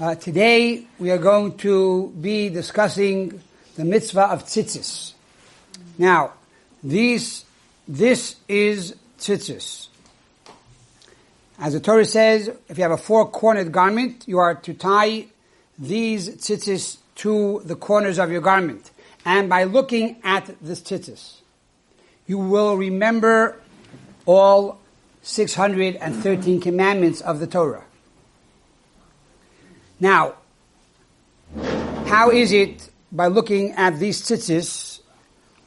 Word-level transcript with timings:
Uh, 0.00 0.12
today 0.16 0.84
we 0.98 1.08
are 1.12 1.18
going 1.18 1.56
to 1.56 2.12
be 2.20 2.48
discussing 2.48 3.40
the 3.76 3.84
mitzvah 3.84 4.24
of 4.24 4.44
tzitzis. 4.44 5.12
Now, 5.96 6.32
these, 6.82 7.44
this 7.86 8.34
is 8.48 8.96
tzitzis. 9.20 9.86
As 11.60 11.74
the 11.74 11.80
Torah 11.80 12.04
says, 12.04 12.50
if 12.68 12.76
you 12.76 12.82
have 12.82 12.90
a 12.90 12.96
four-cornered 12.96 13.70
garment, 13.70 14.24
you 14.26 14.38
are 14.38 14.56
to 14.56 14.74
tie 14.74 15.26
these 15.78 16.28
tzitzis 16.28 16.96
to 17.16 17.62
the 17.64 17.76
corners 17.76 18.18
of 18.18 18.32
your 18.32 18.40
garment. 18.40 18.90
And 19.24 19.48
by 19.48 19.62
looking 19.62 20.16
at 20.24 20.56
this 20.60 20.80
tzitzis, 20.80 21.36
you 22.26 22.38
will 22.38 22.76
remember 22.76 23.60
all 24.26 24.80
613 25.22 26.60
commandments 26.60 27.20
of 27.20 27.38
the 27.38 27.46
Torah. 27.46 27.84
Now, 30.04 30.34
how 32.04 32.30
is 32.30 32.52
it 32.52 32.90
by 33.10 33.28
looking 33.28 33.72
at 33.72 33.98
these 33.98 34.20
tzitzis 34.20 35.00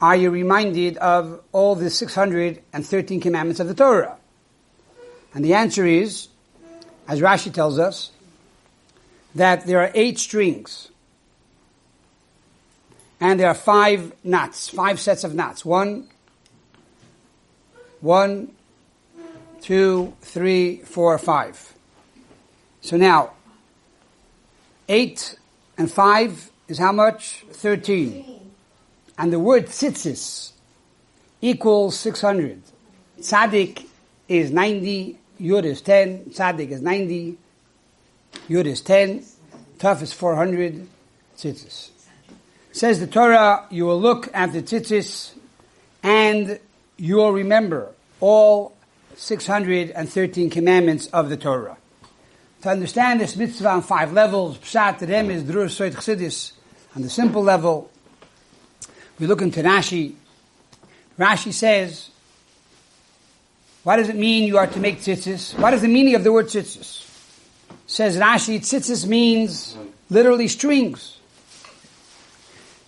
are 0.00 0.14
you 0.14 0.30
reminded 0.30 0.96
of 0.98 1.42
all 1.50 1.74
the 1.74 1.90
613 1.90 3.20
commandments 3.20 3.58
of 3.58 3.66
the 3.66 3.74
Torah? 3.74 4.16
And 5.34 5.44
the 5.44 5.54
answer 5.54 5.84
is, 5.84 6.28
as 7.08 7.20
Rashi 7.20 7.52
tells 7.52 7.80
us, 7.80 8.12
that 9.34 9.66
there 9.66 9.80
are 9.80 9.90
eight 9.92 10.20
strings. 10.20 10.88
And 13.18 13.40
there 13.40 13.48
are 13.48 13.54
five 13.54 14.12
knots, 14.22 14.68
five 14.68 15.00
sets 15.00 15.24
of 15.24 15.34
knots. 15.34 15.64
One, 15.64 16.06
one, 18.00 18.52
two, 19.62 20.14
three, 20.20 20.76
four, 20.82 21.18
five. 21.18 21.74
So 22.82 22.96
now, 22.96 23.32
eight 24.88 25.38
and 25.76 25.90
five 25.90 26.50
is 26.66 26.78
how 26.78 26.92
much? 26.92 27.44
Thirteen. 27.50 28.52
And 29.16 29.32
the 29.32 29.38
word 29.38 29.66
tzitzis 29.66 30.52
equals 31.40 31.98
600. 31.98 32.62
Tzaddik 33.20 33.86
is 34.28 34.50
90, 34.50 35.18
Yud 35.40 35.64
is 35.64 35.80
10, 35.82 36.26
Tzaddik 36.26 36.70
is 36.70 36.82
90, 36.82 37.36
Yud 38.48 38.66
is 38.66 38.80
10, 38.80 39.24
Tuf 39.78 40.02
is 40.02 40.12
400, 40.12 40.86
tzitzis. 41.36 41.90
Says 42.72 43.00
the 43.00 43.06
Torah, 43.06 43.66
you 43.70 43.86
will 43.86 44.00
look 44.00 44.28
at 44.34 44.52
the 44.52 44.62
tzitzis 44.62 45.32
and 46.02 46.60
you 46.96 47.16
will 47.16 47.32
remember 47.32 47.92
all 48.20 48.76
613 49.16 50.50
commandments 50.50 51.06
of 51.08 51.28
the 51.28 51.36
Torah. 51.36 51.76
To 52.62 52.70
understand 52.70 53.20
this 53.20 53.36
mitzvah 53.36 53.68
on 53.68 53.82
five 53.82 54.12
levels, 54.12 54.58
Pshat, 54.58 54.98
Remez, 54.98 55.42
Drush, 55.44 55.70
Soit, 55.70 55.92
Chassidis, 55.92 56.52
on 56.96 57.02
the 57.02 57.10
simple 57.10 57.42
level, 57.42 57.90
we 59.20 59.26
look 59.26 59.42
into 59.42 59.62
Rashi. 59.62 60.14
Rashi 61.18 61.52
says, 61.52 62.10
what 63.84 63.96
does 63.96 64.08
it 64.08 64.16
mean 64.16 64.44
you 64.44 64.58
are 64.58 64.66
to 64.66 64.80
make 64.80 65.00
tzitzis? 65.00 65.58
What 65.58 65.72
is 65.72 65.82
the 65.82 65.88
meaning 65.88 66.14
of 66.14 66.24
the 66.24 66.32
word 66.32 66.46
tzitzis? 66.46 67.06
Says 67.86 68.16
Rashi, 68.16 68.58
tzitzis 68.58 69.06
means 69.06 69.76
literally 70.10 70.48
strings. 70.48 71.18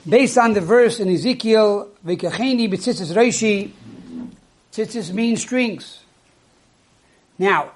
Based 0.08 0.36
on 0.36 0.54
the 0.54 0.60
verse 0.60 0.98
in 0.98 1.08
Ezekiel, 1.08 1.88
V'kacheni 2.04 2.68
b'tzitzis 2.68 3.14
reishi, 3.14 3.70
tzitzis 4.72 5.12
means 5.12 5.42
strings. 5.42 6.02
Now, 7.38 7.72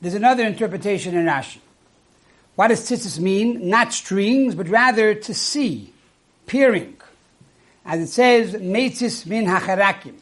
there's 0.00 0.14
another 0.14 0.44
interpretation 0.44 1.16
in 1.16 1.26
Rashi. 1.26 1.58
What 2.56 2.68
does 2.68 2.80
tzitzis 2.80 3.18
mean? 3.18 3.68
Not 3.68 3.92
strings, 3.92 4.54
but 4.54 4.68
rather 4.68 5.14
to 5.14 5.34
see, 5.34 5.92
peering. 6.46 6.96
As 7.84 8.00
it 8.00 8.08
says, 8.08 8.54
metzis 8.54 9.26
min 9.26 9.46
hacharakim, 9.46 10.14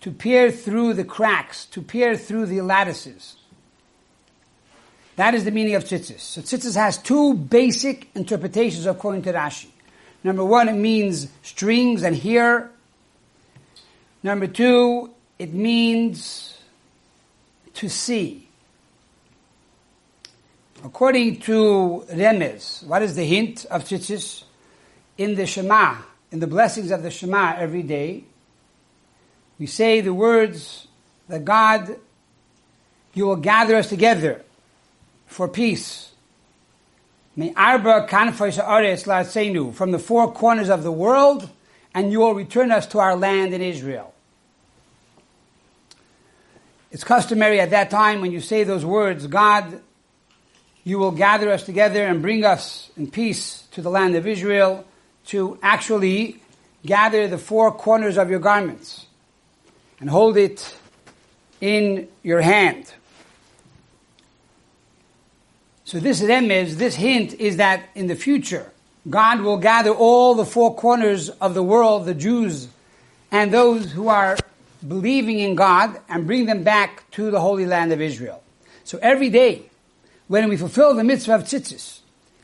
to 0.00 0.10
peer 0.10 0.50
through 0.50 0.94
the 0.94 1.04
cracks, 1.04 1.66
to 1.66 1.82
peer 1.82 2.16
through 2.16 2.46
the 2.46 2.60
lattices. 2.60 3.36
That 5.16 5.34
is 5.34 5.44
the 5.44 5.50
meaning 5.50 5.74
of 5.74 5.84
tzitzis. 5.84 6.20
So 6.20 6.40
tzitzis 6.40 6.74
has 6.76 6.98
two 6.98 7.34
basic 7.34 8.08
interpretations 8.14 8.86
according 8.86 9.22
to 9.22 9.32
Rashi. 9.32 9.68
Number 10.24 10.44
one, 10.44 10.68
it 10.68 10.74
means 10.74 11.28
strings 11.42 12.02
and 12.02 12.16
here. 12.16 12.70
Number 14.22 14.46
two, 14.46 15.10
it 15.38 15.52
means 15.52 16.58
to 17.74 17.88
see. 17.88 18.48
According 20.94 21.40
to 21.40 22.06
Remez, 22.08 22.86
what 22.86 23.02
is 23.02 23.16
the 23.16 23.24
hint 23.24 23.64
of 23.64 23.82
tzitzis? 23.82 24.44
In 25.18 25.34
the 25.34 25.44
Shema, 25.44 25.96
in 26.30 26.38
the 26.38 26.46
blessings 26.46 26.92
of 26.92 27.02
the 27.02 27.10
Shema 27.10 27.56
every 27.56 27.82
day, 27.82 28.22
we 29.58 29.66
say 29.66 30.02
the 30.02 30.14
words 30.14 30.86
that 31.26 31.44
God, 31.44 31.96
you 33.12 33.26
will 33.26 33.34
gather 33.34 33.74
us 33.74 33.88
together 33.88 34.44
for 35.26 35.48
peace. 35.48 36.12
May 37.34 37.52
arba 37.56 38.06
kanfais 38.08 39.74
from 39.74 39.90
the 39.90 39.98
four 39.98 40.32
corners 40.32 40.68
of 40.68 40.84
the 40.84 40.92
world, 40.92 41.50
and 41.92 42.12
you 42.12 42.20
will 42.20 42.36
return 42.36 42.70
us 42.70 42.86
to 42.86 43.00
our 43.00 43.16
land 43.16 43.52
in 43.52 43.62
Israel. 43.62 44.14
It's 46.92 47.02
customary 47.02 47.58
at 47.58 47.70
that 47.70 47.90
time 47.90 48.20
when 48.20 48.30
you 48.30 48.40
say 48.40 48.62
those 48.62 48.84
words, 48.84 49.26
God, 49.26 49.80
you 50.84 50.98
will 50.98 51.10
gather 51.10 51.50
us 51.50 51.64
together 51.64 52.04
and 52.04 52.20
bring 52.20 52.44
us 52.44 52.90
in 52.96 53.10
peace 53.10 53.66
to 53.72 53.82
the 53.82 53.90
land 53.90 54.14
of 54.14 54.26
Israel, 54.26 54.84
to 55.26 55.58
actually 55.62 56.40
gather 56.84 57.26
the 57.26 57.38
four 57.38 57.72
corners 57.72 58.18
of 58.18 58.28
your 58.28 58.38
garments 58.38 59.06
and 59.98 60.10
hold 60.10 60.36
it 60.36 60.76
in 61.60 62.06
your 62.22 62.42
hand. 62.42 62.92
So 65.86 65.98
this 65.98 66.20
remez, 66.20 66.74
this 66.74 66.94
hint 66.94 67.34
is 67.34 67.56
that 67.56 67.88
in 67.94 68.06
the 68.06 68.16
future, 68.16 68.70
God 69.08 69.40
will 69.40 69.58
gather 69.58 69.90
all 69.90 70.34
the 70.34 70.44
four 70.44 70.74
corners 70.74 71.30
of 71.30 71.54
the 71.54 71.62
world, 71.62 72.04
the 72.04 72.14
Jews, 72.14 72.68
and 73.30 73.52
those 73.52 73.92
who 73.92 74.08
are 74.08 74.36
believing 74.86 75.38
in 75.38 75.54
God, 75.54 75.98
and 76.08 76.26
bring 76.26 76.44
them 76.44 76.62
back 76.62 77.10
to 77.12 77.30
the 77.30 77.40
Holy 77.40 77.64
Land 77.64 77.92
of 77.92 78.00
Israel. 78.00 78.42
So 78.84 78.98
every 79.00 79.30
day, 79.30 79.70
when 80.28 80.48
we 80.48 80.56
fulfill 80.56 80.94
the 80.94 81.04
mitzvah 81.04 81.36
of 81.36 81.44
tzitzis, 81.44 82.00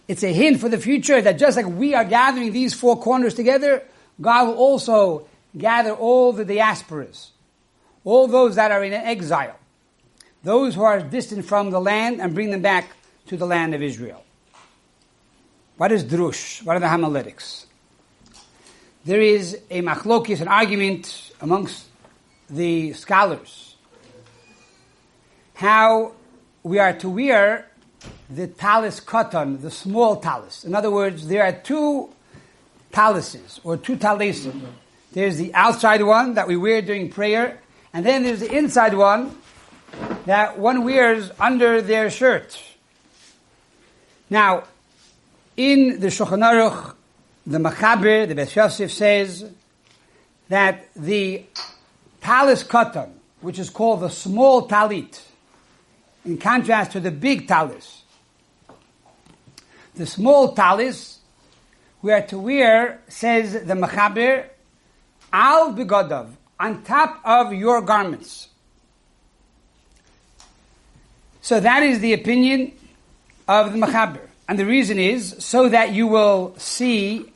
it's 0.09 0.23
a 0.23 0.33
hint 0.33 0.61
for 0.61 0.69
the 0.69 0.79
future 0.79 1.21
that 1.23 1.39
just 1.39 1.57
like 1.57 1.67
we 1.67 1.95
are 1.95 2.05
gathering 2.05 2.53
these 2.53 2.75
four 2.75 3.01
corners 3.01 3.35
together, 3.35 3.83
God 4.21 4.49
will 4.49 4.57
also 4.57 5.27
gather 5.57 5.93
all 5.93 6.33
the 6.33 6.45
diasporas, 6.45 7.29
all 8.05 8.27
those 8.27 8.57
that 8.57 8.71
are 8.71 8.83
in 8.85 8.93
exile, 8.93 9.57
those 10.43 10.75
who 10.75 10.83
are 10.83 11.01
distant 11.01 11.45
from 11.45 11.71
the 11.71 11.81
land, 11.81 12.21
and 12.21 12.35
bring 12.35 12.51
them 12.51 12.63
back 12.63 12.91
to 13.27 13.37
the 13.37 13.47
land 13.47 13.75
of 13.75 13.83
Israel. 13.83 14.25
What 15.77 15.93
is 15.93 16.05
drush? 16.05 16.63
What 16.65 16.77
are 16.77 16.81
the 16.81 16.89
homiletics? 16.89 17.67
There 19.05 19.21
is 19.21 19.59
a 19.71 19.81
machlokis, 19.81 20.41
an 20.41 20.49
argument 20.49 21.33
amongst 21.41 21.87
the 22.51 22.93
scholars, 22.93 23.77
how 25.55 26.13
we 26.63 26.79
are 26.79 26.93
to 26.95 27.09
wear 27.09 27.70
the 28.31 28.47
talis 28.47 29.01
katan, 29.01 29.61
the 29.61 29.71
small 29.71 30.17
talis. 30.17 30.65
In 30.65 30.75
other 30.75 30.91
words, 30.91 31.27
there 31.27 31.43
are 31.43 31.53
two 31.53 32.11
talises 32.93 33.61
or 33.65 33.77
two 33.77 33.97
talisim. 33.97 34.63
There's 35.13 35.37
the 35.37 35.53
outside 35.55 36.03
one 36.03 36.35
that 36.35 36.47
we 36.47 36.57
wear 36.57 36.81
during 36.83 37.11
prayer, 37.11 37.61
and 37.93 38.07
then 38.07 38.23
there's 38.23 38.41
the 38.41 38.57
inside 38.57 38.95
one 38.95 39.37
that 40.27 40.59
one 40.59 40.85
wears 40.85 41.33
under 41.41 41.83
their 41.83 42.11
shirt. 42.11 42.61
Now, 44.29 44.65
in 45.57 45.99
the 45.99 46.07
Shulchan 46.07 46.39
Aruch, 46.39 46.95
the 47.47 47.59
Machaber, 47.59 48.28
the 48.28 48.34
Beis 48.37 48.54
Yosef 48.54 48.93
says 48.93 49.51
that 50.49 50.87
the 50.95 51.45
talis 52.21 52.63
katan, 52.63 53.10
which 53.41 53.59
is 53.59 53.71
called 53.71 54.01
the 54.01 54.09
small 54.09 54.69
talit, 54.69 55.21
in 56.25 56.39
contrast 56.39 56.93
to 56.93 57.01
the 57.01 57.10
big 57.10 57.49
talis. 57.49 58.00
The 60.01 60.07
small 60.07 60.55
talis 60.55 61.19
we 62.01 62.11
are 62.11 62.23
to 62.29 62.39
wear, 62.39 63.03
says 63.09 63.53
the 63.53 63.75
Machaber, 63.75 64.47
al 65.31 65.75
bigodav, 65.75 66.31
on 66.59 66.83
top 66.85 67.21
of 67.23 67.53
your 67.53 67.83
garments. 67.83 68.49
So 71.43 71.61
that 71.61 71.83
is 71.83 72.01
the 72.01 72.15
opinion 72.15 72.73
of 73.47 73.75
the 73.75 73.79
Machaber. 73.79 74.27
And 74.49 74.59
the 74.59 74.65
reason 74.65 74.99
is 74.99 75.37
so 75.39 75.69
that 75.69 75.93
you 75.93 76.07
will 76.07 76.55
see 76.57 77.31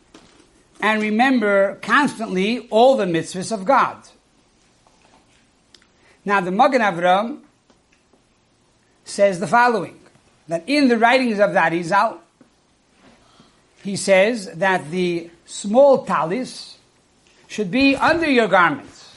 and 0.80 1.02
remember 1.02 1.74
constantly 1.82 2.66
all 2.70 2.96
the 2.96 3.04
mitzvahs 3.04 3.52
of 3.52 3.66
God. 3.66 3.98
Now 6.24 6.40
the 6.40 6.50
Magen 6.50 6.80
Avram 6.80 7.40
says 9.04 9.38
the 9.38 9.46
following, 9.46 10.00
that 10.48 10.64
in 10.66 10.88
the 10.88 10.96
writings 10.96 11.38
of 11.40 11.52
the 11.52 11.58
Arizal, 11.58 12.20
he 13.84 13.96
says 13.96 14.50
that 14.54 14.90
the 14.90 15.28
small 15.44 16.06
talis 16.06 16.78
should 17.48 17.70
be 17.70 17.94
under 17.94 18.28
your 18.28 18.48
garments. 18.48 19.12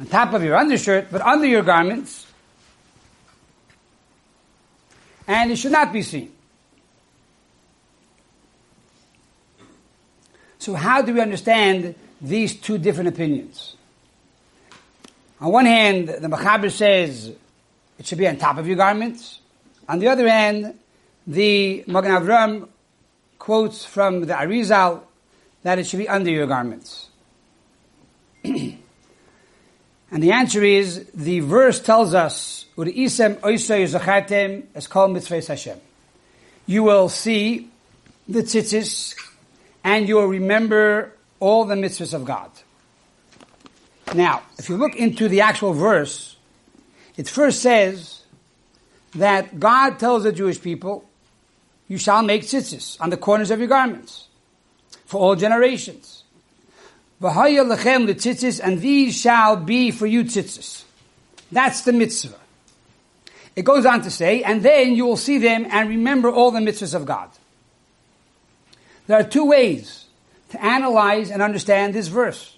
On 0.00 0.06
top 0.06 0.32
of 0.32 0.42
your 0.42 0.56
undershirt, 0.56 1.08
but 1.12 1.20
under 1.20 1.46
your 1.46 1.62
garments. 1.62 2.26
And 5.26 5.52
it 5.52 5.56
should 5.56 5.72
not 5.72 5.92
be 5.92 6.00
seen. 6.00 6.32
So 10.58 10.72
how 10.72 11.02
do 11.02 11.12
we 11.12 11.20
understand 11.20 11.94
these 12.22 12.58
two 12.58 12.78
different 12.78 13.10
opinions? 13.10 13.76
On 15.42 15.52
one 15.52 15.66
hand, 15.66 16.08
the 16.08 16.28
Machaber 16.28 16.70
says 16.70 17.30
it 17.98 18.06
should 18.06 18.16
be 18.16 18.26
on 18.26 18.38
top 18.38 18.56
of 18.56 18.66
your 18.66 18.76
garments. 18.76 19.40
On 19.86 19.98
the 19.98 20.08
other 20.08 20.26
hand, 20.26 20.78
the 21.26 21.84
Magen 21.86 22.10
Avram 22.10 22.68
quotes 23.44 23.84
from 23.84 24.22
the 24.22 24.32
Arizal 24.32 25.02
that 25.64 25.78
it 25.78 25.86
should 25.86 25.98
be 25.98 26.08
under 26.08 26.30
your 26.30 26.46
garments. 26.46 27.08
and 28.44 28.78
the 30.10 30.32
answer 30.32 30.64
is, 30.64 31.10
the 31.12 31.40
verse 31.40 31.78
tells 31.78 32.14
us, 32.14 32.64
oisay 32.78 33.36
zachatem 33.36 34.64
es 34.74 34.86
kol 34.86 35.08
mitzvahs 35.10 35.48
Hashem. 35.48 35.78
You 36.64 36.84
will 36.84 37.10
see 37.10 37.68
the 38.26 38.42
tzitzis 38.42 39.14
and 39.84 40.08
you 40.08 40.14
will 40.14 40.28
remember 40.28 41.12
all 41.38 41.66
the 41.66 41.74
mitzvahs 41.74 42.14
of 42.14 42.24
God. 42.24 42.50
Now, 44.14 44.40
if 44.56 44.70
you 44.70 44.78
look 44.78 44.96
into 44.96 45.28
the 45.28 45.42
actual 45.42 45.74
verse, 45.74 46.36
it 47.18 47.28
first 47.28 47.60
says 47.60 48.22
that 49.16 49.60
God 49.60 49.98
tells 49.98 50.22
the 50.22 50.32
Jewish 50.32 50.62
people, 50.62 51.04
you 51.88 51.98
shall 51.98 52.22
make 52.22 52.42
tzitzis 52.42 53.00
on 53.00 53.10
the 53.10 53.16
corners 53.16 53.50
of 53.50 53.58
your 53.58 53.68
garments 53.68 54.28
for 55.04 55.20
all 55.20 55.36
generations. 55.36 56.24
V'haya 57.20 58.60
and 58.64 58.80
these 58.80 59.20
shall 59.20 59.56
be 59.56 59.90
for 59.90 60.06
you 60.06 60.24
tzitzis. 60.24 60.84
That's 61.52 61.82
the 61.82 61.92
mitzvah. 61.92 62.38
It 63.56 63.64
goes 63.64 63.86
on 63.86 64.02
to 64.02 64.10
say, 64.10 64.42
and 64.42 64.62
then 64.62 64.94
you 64.94 65.04
will 65.06 65.16
see 65.16 65.38
them 65.38 65.66
and 65.70 65.88
remember 65.88 66.30
all 66.30 66.50
the 66.50 66.58
mitzvahs 66.58 66.94
of 66.94 67.06
God. 67.06 67.30
There 69.06 69.18
are 69.18 69.24
two 69.24 69.44
ways 69.44 70.06
to 70.50 70.64
analyze 70.64 71.30
and 71.30 71.42
understand 71.42 71.94
this 71.94 72.08
verse. 72.08 72.56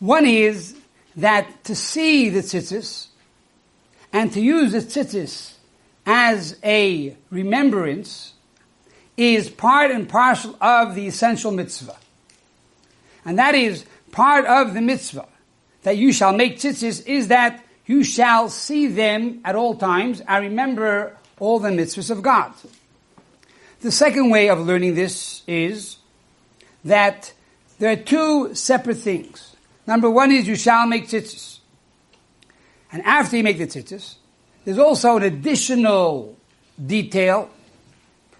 One 0.00 0.26
is 0.26 0.76
that 1.16 1.64
to 1.64 1.76
see 1.76 2.30
the 2.30 2.40
tzitzis 2.40 3.08
and 4.12 4.32
to 4.32 4.40
use 4.40 4.72
the 4.72 4.78
tzitzis 4.78 5.52
as 6.06 6.58
a 6.64 7.16
remembrance 7.30 8.34
is 9.16 9.50
part 9.50 9.90
and 9.90 10.08
parcel 10.08 10.56
of 10.60 10.94
the 10.94 11.06
essential 11.06 11.50
mitzvah. 11.50 11.96
And 13.24 13.38
that 13.38 13.54
is 13.54 13.84
part 14.12 14.46
of 14.46 14.74
the 14.74 14.80
mitzvah 14.80 15.28
that 15.82 15.96
you 15.96 16.12
shall 16.12 16.32
make 16.32 16.58
tzitzis 16.58 17.06
is 17.06 17.28
that 17.28 17.64
you 17.86 18.04
shall 18.04 18.48
see 18.48 18.86
them 18.86 19.40
at 19.44 19.56
all 19.56 19.74
times 19.74 20.22
and 20.26 20.44
remember 20.44 21.16
all 21.38 21.58
the 21.58 21.70
mitzvahs 21.70 22.10
of 22.10 22.22
God. 22.22 22.52
The 23.80 23.90
second 23.90 24.30
way 24.30 24.48
of 24.48 24.60
learning 24.60 24.94
this 24.94 25.42
is 25.46 25.96
that 26.84 27.32
there 27.78 27.92
are 27.92 27.96
two 27.96 28.54
separate 28.54 28.98
things. 28.98 29.56
Number 29.86 30.10
one 30.10 30.30
is 30.30 30.46
you 30.46 30.56
shall 30.56 30.86
make 30.86 31.08
tzitzis. 31.08 31.58
And 32.92 33.02
after 33.02 33.36
you 33.36 33.42
make 33.42 33.58
the 33.58 33.66
tzitzis, 33.66 34.16
there's 34.64 34.78
also 34.78 35.16
an 35.16 35.22
additional 35.22 36.36
detail, 36.84 37.50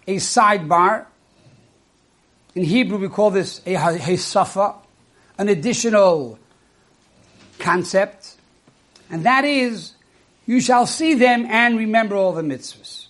a 0.07 0.17
sidebar. 0.17 1.07
In 2.55 2.65
Hebrew 2.65 2.99
we 2.99 3.09
call 3.09 3.31
this 3.31 3.61
a 3.67 3.75
hesafa, 3.75 4.77
an 5.39 5.49
additional 5.49 6.39
concept. 7.59 8.37
And 9.11 9.25
that 9.25 9.45
is, 9.45 9.93
you 10.47 10.61
shall 10.61 10.87
see 10.87 11.15
them 11.15 11.47
and 11.47 11.79
remember 11.79 12.17
all 12.17 12.33
the 12.33 12.43
mitzvahs. 12.43 13.07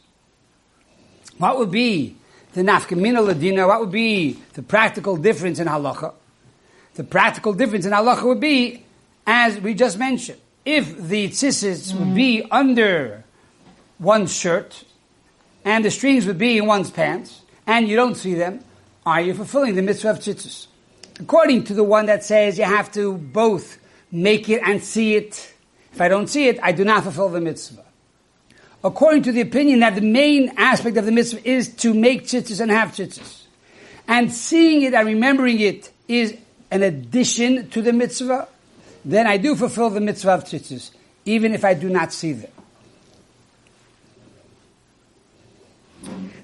What 1.38 1.58
would 1.58 1.70
be 1.70 2.16
the 2.52 2.62
nafkamina 2.62 3.32
ladina? 3.32 3.66
What 3.66 3.80
would 3.80 3.92
be 3.92 4.32
the 4.52 4.62
practical 4.62 5.16
difference 5.16 5.58
in 5.58 5.66
halacha? 5.66 6.12
The 6.94 7.04
practical 7.04 7.54
difference 7.54 7.86
in 7.86 7.92
halacha 7.92 8.24
would 8.24 8.40
be, 8.40 8.84
as 9.26 9.58
we 9.58 9.74
just 9.74 9.98
mentioned, 9.98 10.40
if 10.64 10.96
the 10.96 11.28
tzitzis 11.28 11.94
would 11.94 12.14
be 12.14 12.46
under 12.50 13.24
one's 13.98 14.34
shirt, 14.34 14.84
and 15.64 15.84
the 15.84 15.90
strings 15.90 16.26
would 16.26 16.38
be 16.38 16.58
in 16.58 16.66
one's 16.66 16.90
pants, 16.90 17.42
and 17.66 17.88
you 17.88 17.96
don't 17.96 18.14
see 18.14 18.34
them, 18.34 18.64
are 19.06 19.20
you 19.20 19.34
fulfilling 19.34 19.74
the 19.74 19.82
mitzvah 19.82 20.10
of 20.10 20.18
tzitzis? 20.18 20.66
According 21.18 21.64
to 21.64 21.74
the 21.74 21.84
one 21.84 22.06
that 22.06 22.24
says 22.24 22.58
you 22.58 22.64
have 22.64 22.90
to 22.92 23.16
both 23.16 23.78
make 24.10 24.48
it 24.48 24.62
and 24.64 24.82
see 24.82 25.16
it, 25.16 25.54
if 25.92 26.00
I 26.00 26.08
don't 26.08 26.28
see 26.28 26.48
it, 26.48 26.58
I 26.62 26.72
do 26.72 26.84
not 26.84 27.02
fulfill 27.02 27.28
the 27.28 27.40
mitzvah. 27.40 27.84
According 28.82 29.24
to 29.24 29.32
the 29.32 29.42
opinion 29.42 29.80
that 29.80 29.94
the 29.94 30.00
main 30.00 30.52
aspect 30.56 30.96
of 30.96 31.04
the 31.04 31.12
mitzvah 31.12 31.46
is 31.46 31.74
to 31.76 31.92
make 31.92 32.24
tzitzis 32.24 32.60
and 32.60 32.70
have 32.70 32.90
tzitzis, 32.92 33.42
and 34.08 34.32
seeing 34.32 34.82
it 34.82 34.94
and 34.94 35.06
remembering 35.06 35.60
it 35.60 35.90
is 36.08 36.36
an 36.70 36.82
addition 36.82 37.68
to 37.70 37.82
the 37.82 37.92
mitzvah, 37.92 38.48
then 39.04 39.26
I 39.26 39.36
do 39.36 39.54
fulfill 39.56 39.90
the 39.90 40.00
mitzvah 40.00 40.32
of 40.32 40.44
tzitzis, 40.44 40.90
even 41.24 41.54
if 41.54 41.64
I 41.64 41.74
do 41.74 41.88
not 41.88 42.12
see 42.12 42.32
them. 42.32 42.50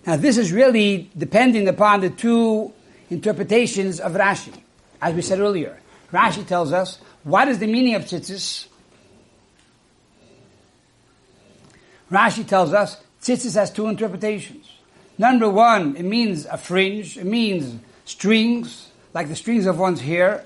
Now 0.06 0.16
this 0.16 0.38
is 0.38 0.52
really 0.52 1.10
depending 1.16 1.68
upon 1.68 2.00
the 2.00 2.10
two 2.10 2.72
interpretations 3.10 4.00
of 4.00 4.12
Rashi. 4.12 4.60
As 5.00 5.14
we 5.14 5.22
said 5.22 5.40
earlier, 5.40 5.78
Rashi 6.12 6.46
tells 6.46 6.72
us, 6.72 6.98
what 7.24 7.48
is 7.48 7.58
the 7.58 7.66
meaning 7.66 7.94
of 7.94 8.04
tzitzis? 8.04 8.66
Rashi 12.10 12.46
tells 12.46 12.72
us, 12.72 13.02
tzitzis 13.20 13.54
has 13.54 13.70
two 13.72 13.88
interpretations. 13.88 14.70
Number 15.18 15.48
one, 15.48 15.96
it 15.96 16.04
means 16.04 16.46
a 16.46 16.56
fringe, 16.56 17.16
it 17.18 17.26
means 17.26 17.80
strings, 18.04 18.90
like 19.12 19.28
the 19.28 19.36
strings 19.36 19.66
of 19.66 19.78
one's 19.78 20.00
hair. 20.00 20.44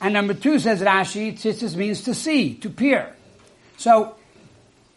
And 0.00 0.12
number 0.12 0.34
two, 0.34 0.58
says 0.58 0.80
Rashi, 0.80 1.32
tzitzis 1.34 1.76
means 1.76 2.02
to 2.02 2.14
see, 2.14 2.54
to 2.56 2.70
peer. 2.70 3.14
So, 3.76 4.16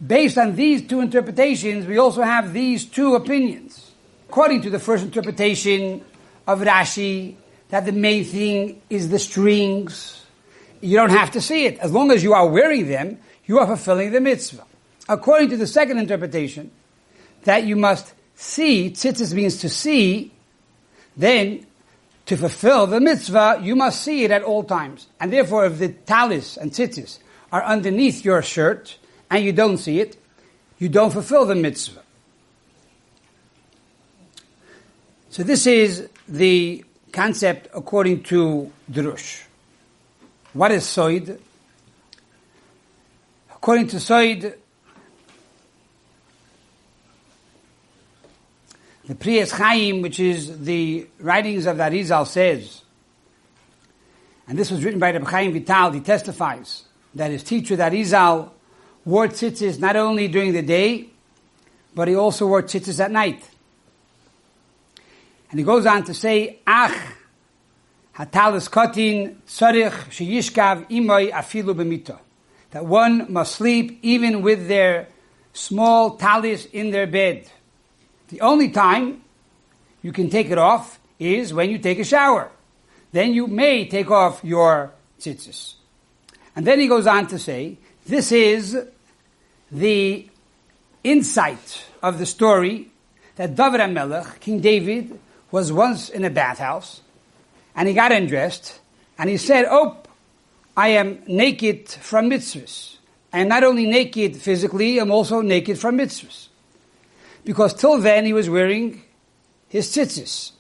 based 0.06 0.38
on 0.38 0.56
these 0.56 0.88
two 0.88 1.02
interpretations, 1.02 1.86
we 1.86 1.98
also 1.98 2.22
have 2.22 2.54
these 2.54 2.86
two 2.86 3.16
opinions. 3.16 3.92
According 4.30 4.64
to 4.64 4.70
the 4.70 4.80
first 4.80 5.04
interpretation 5.04 6.04
of 6.45 6.60
Rashi, 6.60 7.36
that 7.69 7.86
the 7.86 7.92
main 7.92 8.24
thing 8.24 8.81
is 8.90 9.10
the 9.10 9.19
strings. 9.19 10.26
You 10.81 10.98
don't 10.98 11.12
have 11.12 11.31
to 11.31 11.42
see 11.42 11.66
it. 11.66 11.80
As 11.80 11.92
long 11.92 12.12
as 12.12 12.24
you 12.24 12.33
are 12.33 12.48
wearing 12.48 12.88
them, 12.88 13.19
you 13.45 13.60
are 13.60 13.68
fulfilling 13.68 14.12
the 14.12 14.21
mitzvah. 14.21 14.66
According 15.10 15.50
to 15.50 15.57
the 15.57 15.68
second 15.68 16.00
interpretation, 16.00 16.71
that 17.44 17.66
you 17.66 17.76
must 17.76 18.14
see, 18.36 18.90
tzitzis 18.92 19.33
means 19.33 19.57
to 19.57 19.69
see, 19.69 20.33
then 21.16 21.66
to 22.28 22.36
fulfill 22.36 22.88
the 22.88 23.00
mitzvah, 23.00 23.60
you 23.62 23.76
must 23.76 24.04
see 24.04 24.24
it 24.24 24.31
at 24.31 24.44
all 24.44 24.64
times. 24.64 25.07
And 25.19 25.31
therefore, 25.31 25.66
if 25.66 25.80
the 25.80 25.90
talis 25.90 26.57
and 26.57 26.72
tzitzis 26.72 27.19
are 27.52 27.64
underneath 27.64 28.24
your 28.24 28.42
shirt 28.42 28.98
and 29.31 29.44
you 29.44 29.54
don't 29.54 29.78
see 29.78 30.00
it, 30.02 30.18
you 30.78 30.90
don't 30.90 31.12
fulfill 31.12 31.46
the 31.46 31.56
mitzvah. 31.56 32.04
So 35.30 35.44
this 35.44 35.66
is 35.68 36.10
the 36.28 36.84
concept 37.14 37.69
according 37.74 38.24
to 38.24 38.72
Drush. 38.92 39.44
What 40.54 40.72
is 40.72 40.84
Soid? 40.84 41.40
According 43.52 43.88
to 43.88 43.98
Soid, 43.98 44.56
The 49.07 49.16
Pri 49.16 49.35
Etz 49.35 49.52
Chaim, 49.52 50.02
which 50.02 50.19
is 50.19 50.66
the 50.66 51.07
writings 51.19 51.66
of 51.66 51.78
the 51.78 51.83
Arizal, 51.83 52.28
says, 52.28 52.81
and 54.49 54.59
this 54.59 54.69
was 54.69 54.83
written 54.83 54.99
by 54.99 55.14
the 55.14 55.23
Chaim 55.23 55.54
Vital, 55.54 55.92
he 55.92 56.02
testifies 56.02 56.83
that 57.16 57.31
his 57.31 57.42
teacher, 57.42 57.78
the 57.78 57.83
Arizal, 57.83 58.49
wore 59.06 59.30
tzitzis 59.30 59.80
not 59.80 59.95
only 59.95 60.28
during 60.28 60.52
the 60.52 60.61
day, 60.61 61.07
but 61.95 62.09
he 62.09 62.16
also 62.16 62.47
wore 62.47 62.61
tzitzis 62.61 62.99
at 62.99 63.09
night. 63.09 63.49
And 65.52 65.59
he 65.59 65.64
goes 65.64 65.85
on 65.85 66.04
to 66.04 66.14
say, 66.14 66.59
Ach, 66.68 66.92
hatalis 68.14 68.69
kotin 68.69 69.37
tzarich 69.47 69.92
sheyishkav 70.09 70.90
imoy 70.90 71.31
afilu 71.31 71.73
b'mita. 71.73 72.19
That 72.71 72.85
one 72.85 73.31
must 73.31 73.56
sleep 73.56 73.99
even 74.02 74.42
with 74.42 74.68
their 74.68 75.07
small 75.54 76.18
talis 76.18 76.66
in 76.66 76.92
their 76.92 77.07
bed. 77.07 77.49
The 78.30 78.42
only 78.42 78.69
time 78.69 79.22
you 80.02 80.12
can 80.12 80.30
take 80.30 80.50
it 80.50 80.57
off 80.57 81.00
is 81.19 81.54
when 81.54 81.69
you 81.69 81.78
take 81.78 82.00
a 82.00 82.04
shower. 82.04 82.52
Then 83.12 83.34
you 83.34 83.48
may 83.48 83.88
take 83.88 84.12
off 84.12 84.44
your 84.44 84.92
tzitzis. 85.19 85.76
And 86.56 86.66
then 86.66 86.80
he 86.80 86.88
goes 86.88 87.07
on 87.07 87.28
to 87.28 87.40
say, 87.40 87.78
this 88.06 88.31
is 88.31 88.78
the 89.72 90.28
insight 91.04 91.86
of 92.02 92.19
the 92.19 92.26
story 92.26 92.90
that 93.36 93.56
David 93.56 93.80
HaMelech, 93.80 94.40
King 94.40 94.60
David, 94.60 95.19
was 95.52 95.72
once 95.72 96.10
in 96.10 96.26
a 96.26 96.30
bathhouse 96.30 97.02
and 97.76 97.88
he 97.88 97.94
got 97.94 98.12
undressed 98.12 98.80
and 99.18 99.30
he 99.30 99.38
said, 99.38 99.66
Oh, 99.69 99.98
I 100.76 100.90
am 100.90 101.24
naked 101.28 101.90
from 101.90 102.30
mitzvahs. 102.30 102.98
I 103.31 103.40
am 103.40 103.48
not 103.48 103.64
only 103.64 103.88
naked 103.88 104.38
physically, 104.38 105.00
I'm 105.00 105.12
also 105.12 105.42
naked 105.42 105.80
from 105.80 105.98
mitzvahs. 105.98 106.48
Because 107.47 107.73
till 107.73 107.97
then 107.99 108.25
he 108.25 108.33
was 108.33 108.49
wearing 108.49 109.01
his 109.69 109.87
tzitzis. 109.87 110.51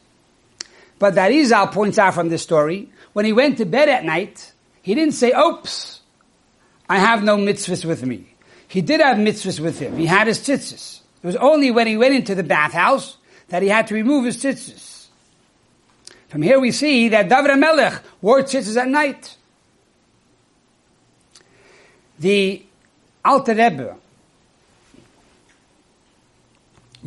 But 0.97 1.15
the 1.15 1.21
Arizal 1.21 1.69
points 1.69 1.99
out 1.99 2.13
from 2.13 2.29
this 2.29 2.43
story, 2.43 2.89
when 3.11 3.25
he 3.25 3.33
went 3.33 3.57
to 3.57 3.65
bed 3.65 3.89
at 3.89 4.05
night, 4.05 4.53
he 4.83 4.95
didn't 4.95 5.15
say, 5.15 5.33
oops, 5.37 5.99
I 6.87 6.99
have 6.99 7.25
no 7.25 7.35
mitzvahs 7.35 7.83
with 7.83 8.05
me. 8.05 8.33
He 8.69 8.79
did 8.79 9.01
have 9.01 9.17
mitzvahs 9.17 9.59
with 9.59 9.79
him. 9.79 9.97
He 9.97 10.05
had 10.05 10.27
his 10.27 10.39
tzitzis. 10.39 11.01
It 11.23 11.27
was 11.27 11.35
only 11.35 11.71
when 11.71 11.87
he 11.87 11.97
went 11.97 12.15
into 12.15 12.35
the 12.35 12.43
bathhouse 12.43 13.17
that 13.49 13.61
he 13.61 13.67
had 13.67 13.87
to 13.87 13.93
remove 13.93 14.23
his 14.23 14.37
tzitzis. 14.37 15.07
From 16.29 16.41
here 16.41 16.57
we 16.57 16.71
see 16.71 17.09
that 17.09 17.27
David 17.27 17.57
Melech 17.57 18.01
wore 18.21 18.43
tzitzis 18.43 18.77
at 18.77 18.87
night. 18.87 19.35
The 22.17 22.65
Alter 23.25 23.55
Rebbe 23.55 23.97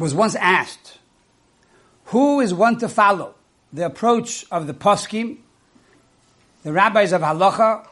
was 0.00 0.14
once 0.14 0.35
asked, 0.35 0.99
who 2.07 2.40
is 2.40 2.52
one 2.54 2.78
to 2.78 2.88
follow? 2.88 3.35
The 3.73 3.87
approach 3.87 4.47
of 4.50 4.66
the 4.66 4.75
poskim, 4.75 5.38
the 6.62 6.73
rabbis 6.73 7.12
of 7.12 7.21
halacha, 7.21 7.87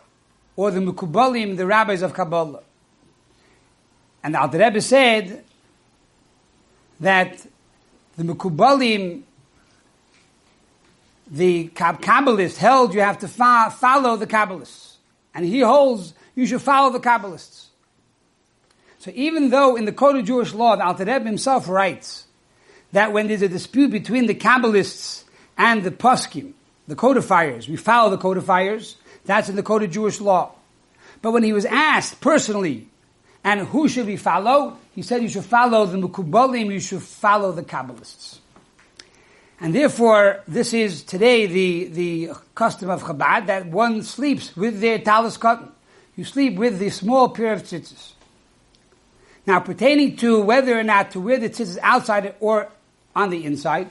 or 0.56 0.70
the 0.70 0.80
mukubalim, 0.80 1.56
the 1.56 1.66
rabbis 1.66 2.02
of 2.02 2.14
Kabbalah. 2.14 2.62
And 4.24 4.34
the 4.34 4.40
Alter 4.40 4.58
Rebbe 4.58 4.80
said 4.80 5.44
that 6.98 7.46
the 8.16 8.24
mukubalim, 8.24 9.22
the 11.30 11.68
Kabbalists 11.68 12.56
held 12.56 12.94
you 12.94 13.00
have 13.00 13.18
to 13.18 13.28
follow 13.28 14.16
the 14.16 14.26
Kabbalists. 14.26 14.96
And 15.34 15.44
he 15.44 15.60
holds 15.60 16.14
you 16.34 16.46
should 16.46 16.62
follow 16.62 16.90
the 16.90 17.00
Kabbalists. 17.00 17.67
So 18.98 19.12
even 19.14 19.50
though 19.50 19.76
in 19.76 19.84
the 19.84 19.92
Code 19.92 20.16
of 20.16 20.24
Jewish 20.24 20.52
Law, 20.52 20.76
the 20.76 20.84
Alter 20.84 21.04
himself 21.20 21.68
writes 21.68 22.26
that 22.92 23.12
when 23.12 23.28
there's 23.28 23.42
a 23.42 23.48
dispute 23.48 23.90
between 23.90 24.26
the 24.26 24.34
Kabbalists 24.34 25.24
and 25.56 25.84
the 25.84 25.90
Poskim, 25.90 26.52
the 26.88 26.96
codifiers, 26.96 27.68
we 27.68 27.76
follow 27.76 28.10
the 28.10 28.18
codifiers, 28.18 28.96
that's 29.24 29.48
in 29.48 29.56
the 29.56 29.62
Code 29.62 29.84
of 29.84 29.90
Jewish 29.90 30.20
Law. 30.20 30.52
But 31.22 31.32
when 31.32 31.42
he 31.42 31.52
was 31.52 31.64
asked 31.64 32.20
personally, 32.20 32.88
and 33.44 33.60
who 33.60 33.88
should 33.88 34.06
we 34.06 34.16
follow? 34.16 34.78
He 34.94 35.02
said 35.02 35.22
you 35.22 35.28
should 35.28 35.44
follow 35.44 35.86
the 35.86 35.96
Mukubalim, 35.98 36.72
you 36.72 36.80
should 36.80 37.02
follow 37.02 37.52
the 37.52 37.62
Kabbalists. 37.62 38.38
And 39.60 39.74
therefore, 39.74 40.42
this 40.46 40.72
is 40.72 41.02
today 41.02 41.46
the, 41.46 41.84
the 41.86 42.30
custom 42.54 42.90
of 42.90 43.02
Chabad 43.02 43.46
that 43.46 43.66
one 43.66 44.02
sleeps 44.02 44.56
with 44.56 44.80
their 44.80 44.98
talis 44.98 45.36
katan. 45.36 45.70
You 46.16 46.24
sleep 46.24 46.56
with 46.56 46.78
the 46.78 46.90
small 46.90 47.28
pair 47.28 47.52
of 47.52 47.62
tzitzis. 47.62 48.12
Now, 49.48 49.60
pertaining 49.60 50.16
to 50.16 50.42
whether 50.42 50.78
or 50.78 50.82
not 50.82 51.12
to 51.12 51.20
wear 51.20 51.38
the 51.38 51.48
tzitzis 51.48 51.78
outside 51.80 52.34
or 52.38 52.68
on 53.16 53.30
the 53.30 53.46
inside, 53.46 53.88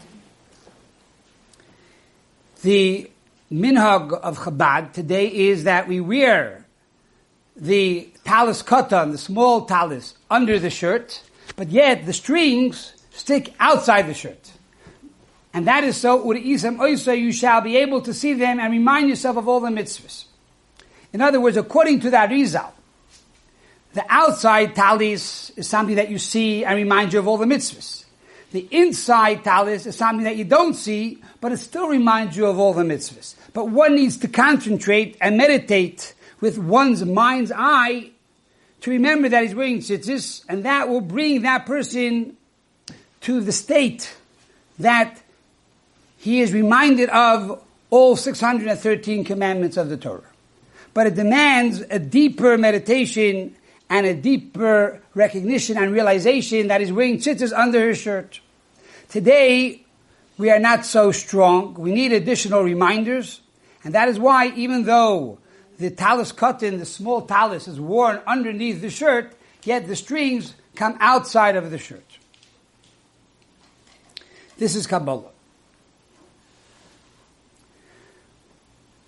the 2.61 3.09
minhag 3.51 4.13
of 4.13 4.37
Chabad 4.37 4.93
today 4.93 5.25
is 5.25 5.63
that 5.63 5.87
we 5.87 5.99
wear 5.99 6.63
the 7.55 8.07
talis 8.23 8.61
katan, 8.61 9.13
the 9.13 9.17
small 9.17 9.65
talis, 9.65 10.13
under 10.29 10.59
the 10.59 10.69
shirt, 10.69 11.23
but 11.55 11.69
yet 11.69 12.05
the 12.05 12.13
strings 12.13 12.93
stick 13.09 13.55
outside 13.59 14.03
the 14.03 14.13
shirt. 14.13 14.51
And 15.55 15.65
that 15.65 15.83
is 15.83 15.97
so, 15.97 16.19
Ur 16.19 16.35
isam 16.35 16.87
usa, 16.87 17.15
you 17.15 17.31
shall 17.31 17.61
be 17.61 17.77
able 17.77 18.01
to 18.01 18.13
see 18.13 18.33
them 18.35 18.59
and 18.59 18.71
remind 18.71 19.09
yourself 19.09 19.37
of 19.37 19.47
all 19.47 19.61
the 19.61 19.69
mitzvahs. 19.69 20.25
In 21.13 21.21
other 21.21 21.41
words, 21.41 21.57
according 21.57 22.01
to 22.01 22.11
the 22.11 22.17
Arizal, 22.17 22.73
the 23.97 24.05
outside 24.09 24.75
talis 24.75 25.49
is 25.57 25.67
something 25.67 25.95
that 25.95 26.11
you 26.11 26.19
see 26.19 26.63
and 26.63 26.75
reminds 26.75 27.15
you 27.15 27.19
of 27.19 27.27
all 27.27 27.37
the 27.37 27.47
mitzvahs. 27.47 28.05
The 28.51 28.67
inside 28.69 29.43
talis 29.43 29.87
is 29.87 29.95
something 29.95 30.25
that 30.25 30.35
you 30.35 30.43
don't 30.43 30.75
see, 30.75 31.17
but 31.41 31.51
it 31.51 31.57
still 31.57 31.87
reminds 31.87 32.37
you 32.37 32.45
of 32.45 32.59
all 32.59 32.75
the 32.75 32.83
mitzvahs. 32.83 33.33
But 33.53 33.69
one 33.69 33.95
needs 33.95 34.17
to 34.17 34.27
concentrate 34.27 35.17
and 35.19 35.35
meditate 35.35 36.13
with 36.39 36.59
one's 36.59 37.03
mind's 37.03 37.51
eye 37.51 38.11
to 38.81 38.91
remember 38.91 39.29
that 39.29 39.41
he's 39.41 39.55
wearing 39.55 39.79
tzitzis, 39.79 40.45
and 40.47 40.63
that 40.63 40.89
will 40.89 41.01
bring 41.01 41.41
that 41.41 41.65
person 41.65 42.37
to 43.21 43.41
the 43.41 43.51
state 43.51 44.15
that 44.77 45.19
he 46.19 46.41
is 46.41 46.53
reminded 46.53 47.09
of 47.09 47.63
all 47.89 48.15
613 48.15 49.23
commandments 49.23 49.75
of 49.75 49.89
the 49.89 49.97
Torah. 49.97 50.21
But 50.93 51.07
it 51.07 51.15
demands 51.15 51.83
a 51.89 51.97
deeper 51.97 52.59
meditation 52.59 53.55
and 53.89 54.05
a 54.05 54.13
deeper 54.13 55.01
recognition 55.13 55.77
and 55.77 55.91
realization 55.93 56.67
that 56.67 56.81
he's 56.81 56.91
wearing 56.91 57.17
tzitzis 57.17 57.53
under 57.57 57.87
his 57.87 57.97
shirt. 57.97 58.41
Today, 59.09 59.83
we 60.37 60.49
are 60.49 60.59
not 60.59 60.85
so 60.85 61.11
strong. 61.11 61.73
We 61.75 61.91
need 61.91 62.11
additional 62.11 62.63
reminders. 62.63 63.41
And 63.83 63.95
that 63.95 64.09
is 64.09 64.19
why, 64.19 64.49
even 64.55 64.83
though 64.83 65.39
the 65.79 65.89
talis 65.89 66.33
katan, 66.33 66.79
the 66.79 66.85
small 66.85 67.21
talis, 67.21 67.67
is 67.67 67.79
worn 67.79 68.19
underneath 68.27 68.81
the 68.81 68.89
shirt, 68.89 69.33
yet 69.63 69.87
the 69.87 69.95
strings 69.95 70.53
come 70.75 70.97
outside 70.99 71.55
of 71.55 71.71
the 71.71 71.77
shirt. 71.77 72.03
This 74.57 74.75
is 74.75 74.87
Kabbalah. 74.87 75.31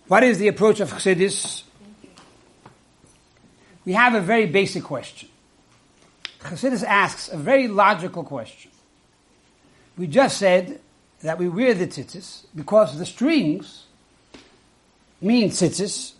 What 0.07 0.23
is 0.23 0.39
the 0.39 0.47
approach 0.47 0.79
of 0.79 0.91
Chassidus? 0.91 1.63
We 3.89 3.95
have 3.95 4.13
a 4.13 4.21
very 4.21 4.45
basic 4.45 4.83
question. 4.83 5.29
Chassidus 6.41 6.83
asks 6.83 7.27
a 7.27 7.37
very 7.37 7.67
logical 7.67 8.23
question. 8.23 8.69
We 9.97 10.05
just 10.05 10.37
said 10.37 10.79
that 11.21 11.39
we 11.39 11.49
wear 11.49 11.73
the 11.73 11.87
tzitzis 11.87 12.45
because 12.55 12.99
the 12.99 13.05
strings 13.07 13.85
mean 15.21 15.49
tzitzis, 15.49 16.11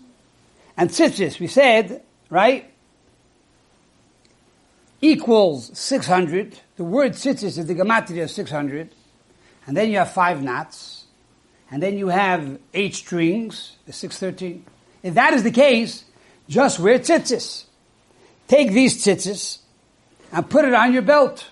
and 0.77 0.89
tzitzis, 0.89 1.39
we 1.39 1.45
said, 1.45 2.01
right, 2.31 2.73
equals 4.99 5.69
600. 5.77 6.57
The 6.75 6.83
word 6.83 7.11
tzitzis 7.11 7.59
is 7.59 7.67
the 7.67 7.75
gematria 7.75 8.23
of 8.23 8.31
600. 8.31 8.89
And 9.67 9.77
then 9.77 9.91
you 9.91 9.99
have 9.99 10.11
five 10.11 10.41
knots. 10.41 11.05
And 11.69 11.83
then 11.83 11.99
you 11.99 12.07
have 12.07 12.57
eight 12.73 12.95
strings, 12.95 13.75
the 13.85 13.93
613. 13.93 14.65
If 15.03 15.13
that 15.13 15.35
is 15.35 15.43
the 15.43 15.51
case, 15.51 16.05
just 16.49 16.79
wear 16.79 16.99
tzitzis. 16.99 17.65
Take 18.47 18.71
these 18.71 19.05
tzitzis 19.05 19.59
and 20.33 20.49
put 20.49 20.65
it 20.65 20.73
on 20.73 20.91
your 20.91 21.03
belt. 21.03 21.47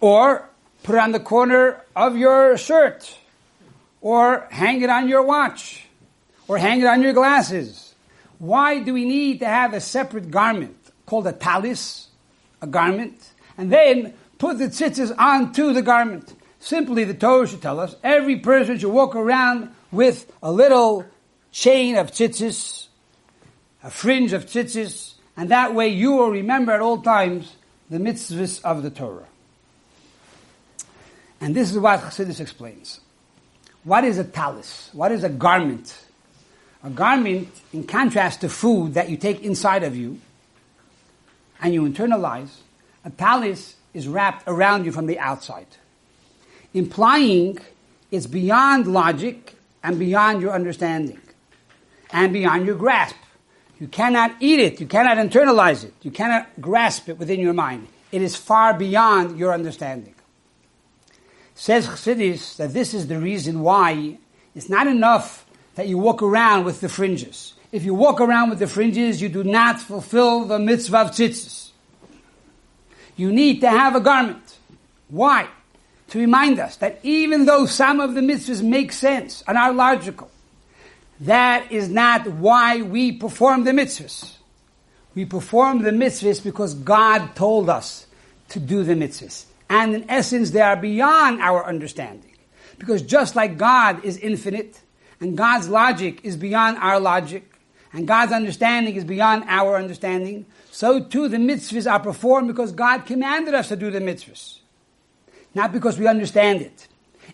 Or 0.00 0.48
put 0.82 0.96
it 0.96 0.98
on 0.98 1.12
the 1.12 1.20
corner 1.20 1.80
of 1.96 2.16
your 2.16 2.58
shirt. 2.58 3.16
Or 4.00 4.46
hang 4.50 4.82
it 4.82 4.90
on 4.90 5.08
your 5.08 5.22
watch. 5.22 5.86
Or 6.48 6.58
hang 6.58 6.80
it 6.80 6.86
on 6.86 7.00
your 7.00 7.14
glasses. 7.14 7.94
Why 8.38 8.80
do 8.80 8.92
we 8.92 9.04
need 9.04 9.38
to 9.38 9.46
have 9.46 9.72
a 9.72 9.80
separate 9.80 10.30
garment 10.30 10.76
called 11.06 11.26
a 11.26 11.32
talis, 11.32 12.08
a 12.60 12.66
garment, 12.66 13.30
and 13.56 13.72
then 13.72 14.12
put 14.38 14.58
the 14.58 14.66
tzitzis 14.66 15.16
onto 15.16 15.72
the 15.72 15.80
garment? 15.80 16.34
Simply, 16.58 17.04
the 17.04 17.14
Torah 17.14 17.46
should 17.46 17.62
tell 17.62 17.78
us 17.78 17.94
every 18.02 18.36
person 18.36 18.78
should 18.78 18.90
walk 18.90 19.14
around 19.14 19.70
with 19.92 20.30
a 20.42 20.50
little 20.50 21.06
chain 21.52 21.96
of 21.96 22.10
tzitzis, 22.10 22.83
a 23.84 23.90
fringe 23.90 24.32
of 24.32 24.46
tzitzis, 24.46 25.12
and 25.36 25.50
that 25.50 25.74
way 25.74 25.88
you 25.88 26.12
will 26.12 26.30
remember 26.30 26.72
at 26.72 26.80
all 26.80 27.02
times 27.02 27.54
the 27.90 27.98
mitzvahs 27.98 28.64
of 28.64 28.82
the 28.82 28.90
Torah. 28.90 29.26
And 31.40 31.54
this 31.54 31.70
is 31.70 31.78
what 31.78 32.00
Chassidus 32.00 32.40
explains. 32.40 33.00
What 33.84 34.04
is 34.04 34.18
a 34.18 34.24
talis? 34.24 34.88
What 34.94 35.12
is 35.12 35.22
a 35.22 35.28
garment? 35.28 35.94
A 36.82 36.88
garment, 36.88 37.48
in 37.72 37.84
contrast 37.84 38.40
to 38.40 38.48
food 38.48 38.94
that 38.94 39.10
you 39.10 39.18
take 39.18 39.42
inside 39.42 39.82
of 39.82 39.94
you 39.94 40.18
and 41.60 41.74
you 41.74 41.82
internalize, 41.82 42.50
a 43.04 43.10
talis 43.10 43.76
is 43.92 44.08
wrapped 44.08 44.44
around 44.46 44.86
you 44.86 44.92
from 44.92 45.06
the 45.06 45.18
outside, 45.18 45.66
implying 46.72 47.58
it's 48.10 48.26
beyond 48.26 48.86
logic 48.86 49.56
and 49.82 49.98
beyond 49.98 50.40
your 50.40 50.52
understanding 50.52 51.20
and 52.10 52.32
beyond 52.32 52.64
your 52.64 52.76
grasp. 52.76 53.16
You 53.80 53.88
cannot 53.88 54.36
eat 54.40 54.60
it. 54.60 54.80
You 54.80 54.86
cannot 54.86 55.16
internalize 55.18 55.84
it. 55.84 55.94
You 56.02 56.10
cannot 56.10 56.48
grasp 56.60 57.08
it 57.08 57.18
within 57.18 57.40
your 57.40 57.52
mind. 57.52 57.88
It 58.12 58.22
is 58.22 58.36
far 58.36 58.74
beyond 58.74 59.38
your 59.38 59.52
understanding. 59.52 60.14
Says 61.54 61.86
Chassidus 61.86 62.56
that 62.56 62.72
this 62.72 62.94
is 62.94 63.08
the 63.08 63.18
reason 63.18 63.60
why 63.60 64.18
it's 64.54 64.68
not 64.68 64.86
enough 64.86 65.46
that 65.74 65.88
you 65.88 65.98
walk 65.98 66.22
around 66.22 66.64
with 66.64 66.80
the 66.80 66.88
fringes. 66.88 67.54
If 67.72 67.84
you 67.84 67.94
walk 67.94 68.20
around 68.20 68.50
with 68.50 68.60
the 68.60 68.68
fringes, 68.68 69.20
you 69.20 69.28
do 69.28 69.42
not 69.42 69.80
fulfill 69.80 70.44
the 70.44 70.58
mitzvah 70.58 70.98
of 70.98 71.10
tzitzis. 71.10 71.70
You 73.16 73.32
need 73.32 73.60
to 73.60 73.68
have 73.68 73.96
a 73.96 74.00
garment. 74.00 74.58
Why? 75.08 75.48
to 76.14 76.20
remind 76.20 76.60
us 76.60 76.76
that 76.76 77.00
even 77.02 77.44
though 77.44 77.66
some 77.66 77.98
of 77.98 78.14
the 78.14 78.20
mitzvahs 78.20 78.62
make 78.62 78.92
sense 78.92 79.42
and 79.48 79.58
are 79.58 79.72
logical, 79.72 80.30
that 81.20 81.70
is 81.70 81.88
not 81.88 82.26
why 82.26 82.82
we 82.82 83.12
perform 83.12 83.64
the 83.64 83.70
mitzvahs. 83.70 84.36
We 85.14 85.24
perform 85.24 85.82
the 85.82 85.90
mitzvahs 85.90 86.42
because 86.42 86.74
God 86.74 87.36
told 87.36 87.70
us 87.70 88.06
to 88.48 88.60
do 88.60 88.82
the 88.82 88.94
mitzvahs. 88.94 89.44
And 89.70 89.94
in 89.94 90.10
essence, 90.10 90.50
they 90.50 90.60
are 90.60 90.76
beyond 90.76 91.40
our 91.40 91.64
understanding. 91.64 92.32
Because 92.78 93.02
just 93.02 93.36
like 93.36 93.56
God 93.56 94.04
is 94.04 94.16
infinite, 94.18 94.80
and 95.20 95.36
God's 95.36 95.68
logic 95.68 96.20
is 96.24 96.36
beyond 96.36 96.78
our 96.78 96.98
logic, 96.98 97.50
and 97.92 98.08
God's 98.08 98.32
understanding 98.32 98.96
is 98.96 99.04
beyond 99.04 99.44
our 99.46 99.76
understanding, 99.76 100.46
so 100.70 101.00
too 101.00 101.28
the 101.28 101.36
mitzvahs 101.36 101.90
are 101.90 102.00
performed 102.00 102.48
because 102.48 102.72
God 102.72 103.06
commanded 103.06 103.54
us 103.54 103.68
to 103.68 103.76
do 103.76 103.90
the 103.90 104.00
mitzvahs. 104.00 104.58
Not 105.54 105.72
because 105.72 105.98
we 105.98 106.08
understand 106.08 106.62
it. 106.62 106.88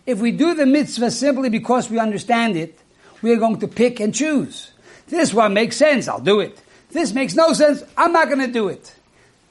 If 0.05 0.19
we 0.19 0.31
do 0.31 0.53
the 0.53 0.67
mitzvah 0.67 1.09
simply 1.09 1.49
because 1.49 1.89
we 1.89 1.97
understand 1.99 2.55
it, 2.55 2.80
we 3.21 3.31
are 3.31 3.37
going 3.37 3.59
to 3.59 3.67
pick 3.67 3.99
and 3.99 4.13
choose. 4.13 4.71
This 5.07 5.33
one 5.33 5.53
makes 5.53 5.77
sense, 5.77 6.07
I'll 6.07 6.19
do 6.19 6.39
it. 6.39 6.61
This 6.91 7.13
makes 7.13 7.35
no 7.35 7.53
sense, 7.53 7.83
I'm 7.97 8.13
not 8.13 8.27
going 8.27 8.45
to 8.45 8.51
do 8.51 8.67
it. 8.69 8.95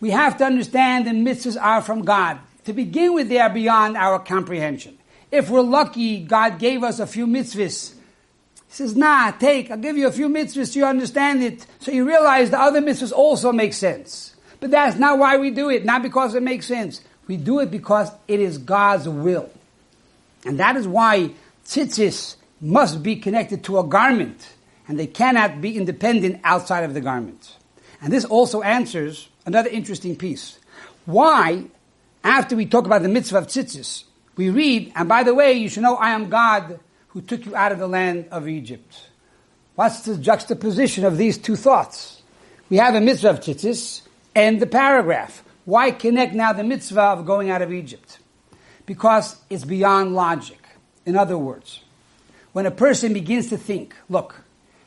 We 0.00 0.10
have 0.10 0.38
to 0.38 0.44
understand 0.44 1.06
the 1.06 1.10
mitzvahs 1.10 1.60
are 1.60 1.82
from 1.82 2.02
God. 2.02 2.38
To 2.64 2.72
begin 2.72 3.14
with, 3.14 3.28
they 3.28 3.38
are 3.38 3.50
beyond 3.50 3.96
our 3.96 4.18
comprehension. 4.18 4.98
If 5.30 5.50
we're 5.50 5.60
lucky, 5.60 6.20
God 6.20 6.58
gave 6.58 6.82
us 6.82 6.98
a 6.98 7.06
few 7.06 7.26
mitzvahs. 7.26 7.92
He 7.92 8.74
says, 8.74 8.96
nah, 8.96 9.30
take, 9.32 9.70
I'll 9.70 9.78
give 9.78 9.96
you 9.96 10.06
a 10.06 10.12
few 10.12 10.28
mitzvahs 10.28 10.72
so 10.72 10.78
you 10.78 10.86
understand 10.86 11.42
it. 11.42 11.66
So 11.80 11.92
you 11.92 12.06
realize 12.06 12.50
the 12.50 12.60
other 12.60 12.80
mitzvahs 12.80 13.12
also 13.12 13.52
make 13.52 13.74
sense. 13.74 14.34
But 14.60 14.70
that's 14.70 14.98
not 14.98 15.18
why 15.18 15.38
we 15.38 15.50
do 15.50 15.70
it, 15.70 15.84
not 15.84 16.02
because 16.02 16.34
it 16.34 16.42
makes 16.42 16.66
sense. 16.66 17.00
We 17.26 17.36
do 17.36 17.60
it 17.60 17.70
because 17.70 18.10
it 18.28 18.40
is 18.40 18.58
God's 18.58 19.08
will. 19.08 19.50
And 20.44 20.58
that 20.58 20.76
is 20.76 20.86
why 20.86 21.32
tzitzis 21.64 22.36
must 22.60 23.02
be 23.02 23.16
connected 23.16 23.64
to 23.64 23.78
a 23.78 23.84
garment, 23.84 24.48
and 24.86 24.98
they 24.98 25.06
cannot 25.06 25.60
be 25.60 25.76
independent 25.76 26.40
outside 26.44 26.84
of 26.84 26.94
the 26.94 27.00
garment. 27.00 27.56
And 28.02 28.12
this 28.12 28.24
also 28.24 28.62
answers 28.62 29.28
another 29.46 29.68
interesting 29.70 30.16
piece. 30.16 30.58
Why, 31.06 31.64
after 32.22 32.56
we 32.56 32.66
talk 32.66 32.86
about 32.86 33.02
the 33.02 33.08
mitzvah 33.08 33.38
of 33.38 33.46
tzitzis, 33.46 34.04
we 34.36 34.50
read, 34.50 34.92
and 34.94 35.08
by 35.08 35.22
the 35.22 35.34
way, 35.34 35.54
you 35.54 35.68
should 35.68 35.82
know 35.82 35.96
I 35.96 36.10
am 36.10 36.30
God 36.30 36.80
who 37.08 37.20
took 37.20 37.44
you 37.44 37.56
out 37.56 37.72
of 37.72 37.78
the 37.78 37.88
land 37.88 38.26
of 38.30 38.48
Egypt. 38.48 39.08
What's 39.74 40.02
the 40.02 40.16
juxtaposition 40.16 41.04
of 41.04 41.16
these 41.16 41.38
two 41.38 41.56
thoughts? 41.56 42.22
We 42.68 42.76
have 42.76 42.94
a 42.94 43.00
mitzvah 43.00 43.30
of 43.30 43.40
tzitzis 43.40 44.02
and 44.34 44.60
the 44.60 44.66
paragraph. 44.66 45.42
Why 45.64 45.90
connect 45.90 46.34
now 46.34 46.52
the 46.52 46.64
mitzvah 46.64 47.00
of 47.00 47.26
going 47.26 47.50
out 47.50 47.62
of 47.62 47.72
Egypt? 47.72 48.18
Because 48.86 49.36
it's 49.50 49.64
beyond 49.64 50.14
logic. 50.14 50.58
In 51.04 51.16
other 51.16 51.36
words, 51.36 51.82
when 52.52 52.66
a 52.66 52.70
person 52.70 53.12
begins 53.12 53.48
to 53.50 53.56
think, 53.56 53.94
look, 54.08 54.34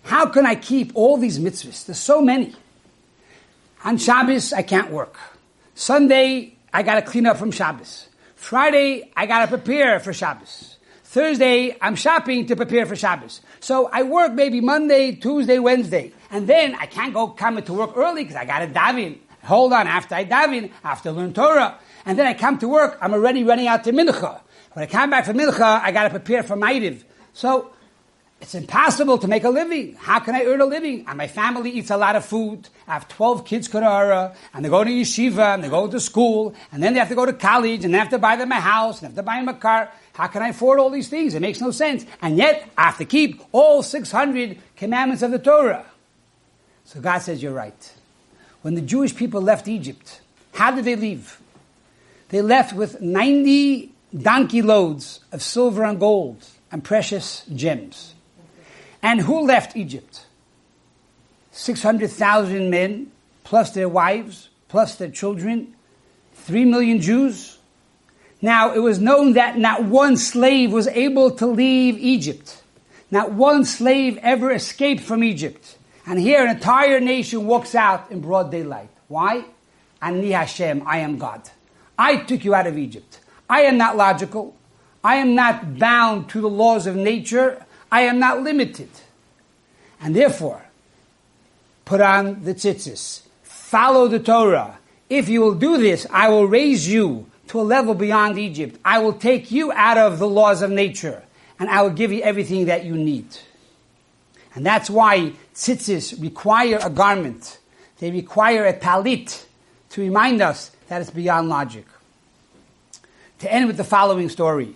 how 0.04 0.26
can 0.28 0.46
I 0.46 0.56
keep 0.56 0.92
all 0.96 1.18
these 1.18 1.40
mitzvahs? 1.40 1.86
There's 1.86 2.00
so 2.00 2.22
many. 2.22 2.54
On 3.86 3.98
Shabbos, 3.98 4.54
I 4.54 4.62
can't 4.62 4.92
work. 4.92 5.18
Sunday, 5.76 6.56
I 6.74 6.84
gotta 6.84 7.02
clean 7.02 7.26
up 7.26 7.38
from 7.38 7.52
Shabbos. 7.52 8.08
Friday, 8.36 9.12
I 9.16 9.26
gotta 9.26 9.48
prepare 9.48 10.00
for 10.00 10.14
Shabbos. 10.14 10.78
Thursday, 11.04 11.78
I'm 11.82 11.96
shopping 11.96 12.48
to 12.48 12.56
prepare 12.56 12.86
for 12.86 12.96
Shabbos. 12.96 13.42
So 13.60 13.90
I 13.92 14.04
work 14.04 14.34
maybe 14.34 14.62
Monday, 14.62 15.14
Tuesday, 15.14 15.60
Wednesday. 15.60 16.12
And 16.32 16.48
then 16.48 16.76
I 16.76 16.88
can't 16.88 17.14
go 17.14 17.28
come 17.28 17.62
to 17.62 17.74
work 17.74 17.96
early 17.96 18.24
because 18.24 18.36
I 18.36 18.46
gotta 18.46 18.68
daven. 18.68 19.20
Hold 19.44 19.74
on, 19.74 19.88
after 19.88 20.16
I 20.16 20.26
daven, 20.26 20.72
I 20.84 21.10
learn 21.10 21.34
Torah. 21.34 21.78
And 22.06 22.18
then 22.18 22.26
I 22.26 22.34
come 22.34 22.58
to 22.60 22.68
work, 22.68 22.98
I'm 23.02 23.14
already 23.14 23.44
running 23.44 23.68
out 23.68 23.84
to 23.86 23.92
Mincha. 23.92 24.42
When 24.74 24.84
I 24.84 24.88
come 24.88 25.12
back 25.12 25.26
from 25.26 25.38
Mincha, 25.38 25.82
I 25.82 25.92
gotta 25.92 26.10
prepare 26.10 26.44
for 26.44 26.56
Maariv. 26.56 27.04
So 27.34 27.72
it's 28.44 28.56
impossible 28.56 29.18
to 29.20 29.28
make 29.30 29.46
a 29.46 29.50
living. 29.50 29.96
How 29.96 30.20
can 30.20 30.36
I 30.36 30.44
earn 30.44 30.60
a 30.60 30.66
living? 30.66 31.06
And 31.08 31.18
my 31.18 31.28
family 31.28 31.72
eats 31.72 31.90
a 31.90 31.96
lot 31.96 32.18
of 32.18 32.26
food. 32.26 32.68
I 32.88 32.94
have 32.94 33.08
12 33.08 33.46
kids, 33.46 33.70
Kadara, 33.70 34.36
and 34.54 34.66
they 34.66 34.70
go 34.70 34.84
to 34.84 34.90
yeshiva, 34.90 35.54
and 35.54 35.64
they 35.64 35.70
go 35.70 35.88
to 35.88 35.98
school, 35.98 36.54
and 36.74 36.84
then 36.84 36.92
they 36.94 37.00
have 37.00 37.08
to 37.08 37.16
go 37.16 37.26
to 37.26 37.32
college, 37.32 37.86
and 37.86 37.94
they 37.94 37.98
have 37.98 38.10
to 38.10 38.20
buy 38.20 38.36
them 38.36 38.52
a 38.52 38.60
house, 38.60 39.02
and 39.02 39.04
they 39.04 39.16
have 39.16 39.16
to 39.16 39.24
buy 39.24 39.38
them 39.38 39.48
a 39.48 39.54
car. 39.54 39.90
How 40.12 40.28
can 40.28 40.42
I 40.42 40.50
afford 40.50 40.80
all 40.80 40.90
these 40.90 41.08
things? 41.08 41.36
It 41.36 41.40
makes 41.40 41.62
no 41.62 41.72
sense. 41.72 42.06
And 42.22 42.36
yet, 42.36 42.70
I 42.78 42.84
have 42.84 42.98
to 42.98 43.06
keep 43.06 43.42
all 43.54 43.82
600 43.82 44.58
commandments 44.76 45.24
of 45.24 45.32
the 45.32 45.40
Torah. 45.40 45.86
So 46.84 47.00
God 47.00 47.20
says, 47.20 47.42
You're 47.42 47.54
right. 47.54 47.94
When 48.62 48.76
the 48.76 48.82
Jewish 48.82 49.16
people 49.16 49.42
left 49.42 49.70
Egypt, 49.70 50.20
how 50.54 50.72
did 50.72 50.84
they 50.84 50.98
leave? 50.98 51.40
They 52.28 52.42
left 52.42 52.74
with 52.74 53.00
90 53.00 53.90
donkey 54.22 54.62
loads 54.62 55.22
of 55.32 55.42
silver 55.42 55.86
and 55.86 55.98
gold 55.98 56.46
and 56.74 56.84
precious 56.84 57.46
gems. 57.54 58.16
And 59.04 59.22
who 59.22 59.46
left 59.46 59.78
Egypt? 59.78 60.26
600,000 61.52 62.72
men, 62.72 63.12
plus 63.44 63.72
their 63.72 63.88
wives, 63.88 64.50
plus 64.70 64.96
their 64.96 65.12
children, 65.12 65.76
3 66.34 66.66
million 66.66 67.00
Jews. 67.00 67.60
Now, 68.42 68.74
it 68.74 68.80
was 68.80 69.00
known 69.00 69.34
that 69.34 69.58
not 69.60 69.84
one 69.84 70.18
slave 70.18 70.74
was 70.74 70.88
able 70.88 71.32
to 71.32 71.46
leave 71.46 71.98
Egypt. 72.00 72.64
Not 73.12 73.32
one 73.32 73.66
slave 73.66 74.18
ever 74.24 74.52
escaped 74.52 75.04
from 75.04 75.24
Egypt. 75.24 75.78
And 76.08 76.20
here 76.20 76.44
an 76.44 76.56
entire 76.56 77.00
nation 77.00 77.46
walks 77.46 77.76
out 77.76 78.12
in 78.12 78.20
broad 78.20 78.50
daylight. 78.50 78.90
Why? 79.08 79.46
Ani 80.02 80.32
Hashem, 80.32 80.84
I 80.88 80.98
am 81.00 81.20
God. 81.20 81.48
I 82.00 82.18
took 82.18 82.44
you 82.44 82.56
out 82.56 82.66
of 82.66 82.80
Egypt. 82.80 83.20
I 83.48 83.62
am 83.62 83.78
not 83.78 83.96
logical. 83.96 84.56
I 85.04 85.16
am 85.16 85.36
not 85.36 85.78
bound 85.78 86.30
to 86.30 86.42
the 86.42 86.50
laws 86.50 86.88
of 86.88 86.96
nature. 86.96 87.66
I 87.92 88.02
am 88.02 88.20
not 88.20 88.42
limited. 88.42 88.90
And 90.02 90.16
therefore, 90.16 90.64
put 91.86 92.02
on 92.02 92.44
the 92.44 92.56
tzitzis. 92.56 93.22
Follow 93.44 94.08
the 94.08 94.20
Torah. 94.20 94.78
If 95.10 95.30
you 95.30 95.42
will 95.42 95.56
do 95.56 95.78
this, 95.78 96.08
I 96.12 96.30
will 96.30 96.48
raise 96.48 96.88
you 96.88 97.28
to 97.48 97.60
a 97.60 97.64
level 97.64 97.94
beyond 97.94 98.40
Egypt. 98.40 98.80
I 98.86 99.00
will 99.00 99.14
take 99.14 99.52
you 99.52 99.72
out 99.74 99.98
of 99.98 100.20
the 100.20 100.28
laws 100.28 100.62
of 100.62 100.72
nature, 100.72 101.24
and 101.60 101.70
I 101.70 101.82
will 101.82 101.92
give 101.92 102.12
you 102.12 102.22
everything 102.22 102.66
that 102.66 102.86
you 102.86 102.96
need. 102.96 103.28
And 104.56 104.66
that's 104.66 104.90
why 104.90 105.34
tzitzis 105.54 106.22
require 106.22 106.80
a 106.82 106.90
garment. 106.90 107.60
They 108.00 108.12
require 108.12 108.66
a 108.66 108.74
talit 108.74 109.46
to 109.92 110.02
remind 110.02 110.42
us 110.42 110.72
that 110.88 111.02
it's 111.02 111.12
beyond 111.12 111.50
logic. 111.50 111.86
To 113.40 113.52
end 113.52 113.68
with 113.68 113.78
the 113.78 113.84
following 113.84 114.30
story. 114.30 114.76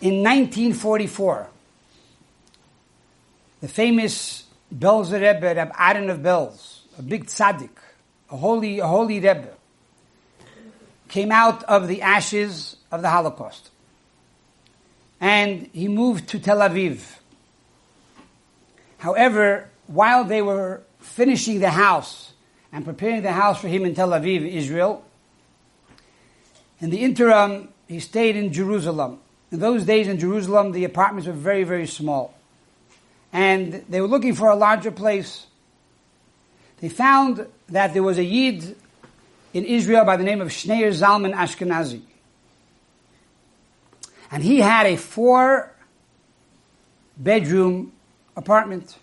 In 0.00 0.22
1944, 0.22 1.48
the 3.62 3.68
famous 3.68 4.44
Belzer 4.74 5.14
Rebbe, 5.14 5.54
Reb 5.54 5.72
Aaron 5.78 6.10
of 6.10 6.18
Belz, 6.18 6.80
a 6.98 7.02
big 7.02 7.24
tzaddik, 7.24 7.70
a 8.30 8.36
holy, 8.36 8.78
a 8.78 8.86
holy 8.86 9.20
Rebbe, 9.20 9.54
came 11.08 11.32
out 11.32 11.62
of 11.64 11.88
the 11.88 12.02
ashes 12.02 12.76
of 12.92 13.00
the 13.00 13.08
Holocaust. 13.08 13.70
And 15.18 15.70
he 15.72 15.88
moved 15.88 16.28
to 16.28 16.38
Tel 16.38 16.58
Aviv. 16.58 17.00
However, 18.98 19.70
while 19.86 20.24
they 20.24 20.42
were 20.42 20.82
finishing 21.00 21.60
the 21.60 21.70
house 21.70 22.34
and 22.70 22.84
preparing 22.84 23.22
the 23.22 23.32
house 23.32 23.60
for 23.60 23.68
him 23.68 23.86
in 23.86 23.94
Tel 23.94 24.10
Aviv, 24.10 24.46
Israel, 24.46 25.04
in 26.80 26.90
the 26.90 26.98
interim, 26.98 27.70
he 27.88 28.00
stayed 28.00 28.36
in 28.36 28.52
Jerusalem. 28.52 29.20
In 29.52 29.60
those 29.60 29.84
days 29.84 30.08
in 30.08 30.18
Jerusalem, 30.18 30.72
the 30.72 30.84
apartments 30.84 31.26
were 31.26 31.32
very, 31.32 31.64
very 31.64 31.86
small. 31.86 32.34
And 33.32 33.84
they 33.88 34.00
were 34.00 34.08
looking 34.08 34.34
for 34.34 34.48
a 34.48 34.56
larger 34.56 34.90
place. 34.90 35.46
They 36.80 36.88
found 36.88 37.46
that 37.68 37.94
there 37.94 38.02
was 38.02 38.18
a 38.18 38.24
Yid 38.24 38.76
in 39.54 39.64
Israel 39.64 40.04
by 40.04 40.16
the 40.16 40.24
name 40.24 40.40
of 40.40 40.48
Schneur 40.48 40.90
Zalman 40.90 41.34
Ashkenazi. 41.34 42.02
And 44.30 44.42
he 44.42 44.60
had 44.60 44.86
a 44.86 44.96
four 44.96 45.72
bedroom 47.16 47.92
apartment. 48.36 48.96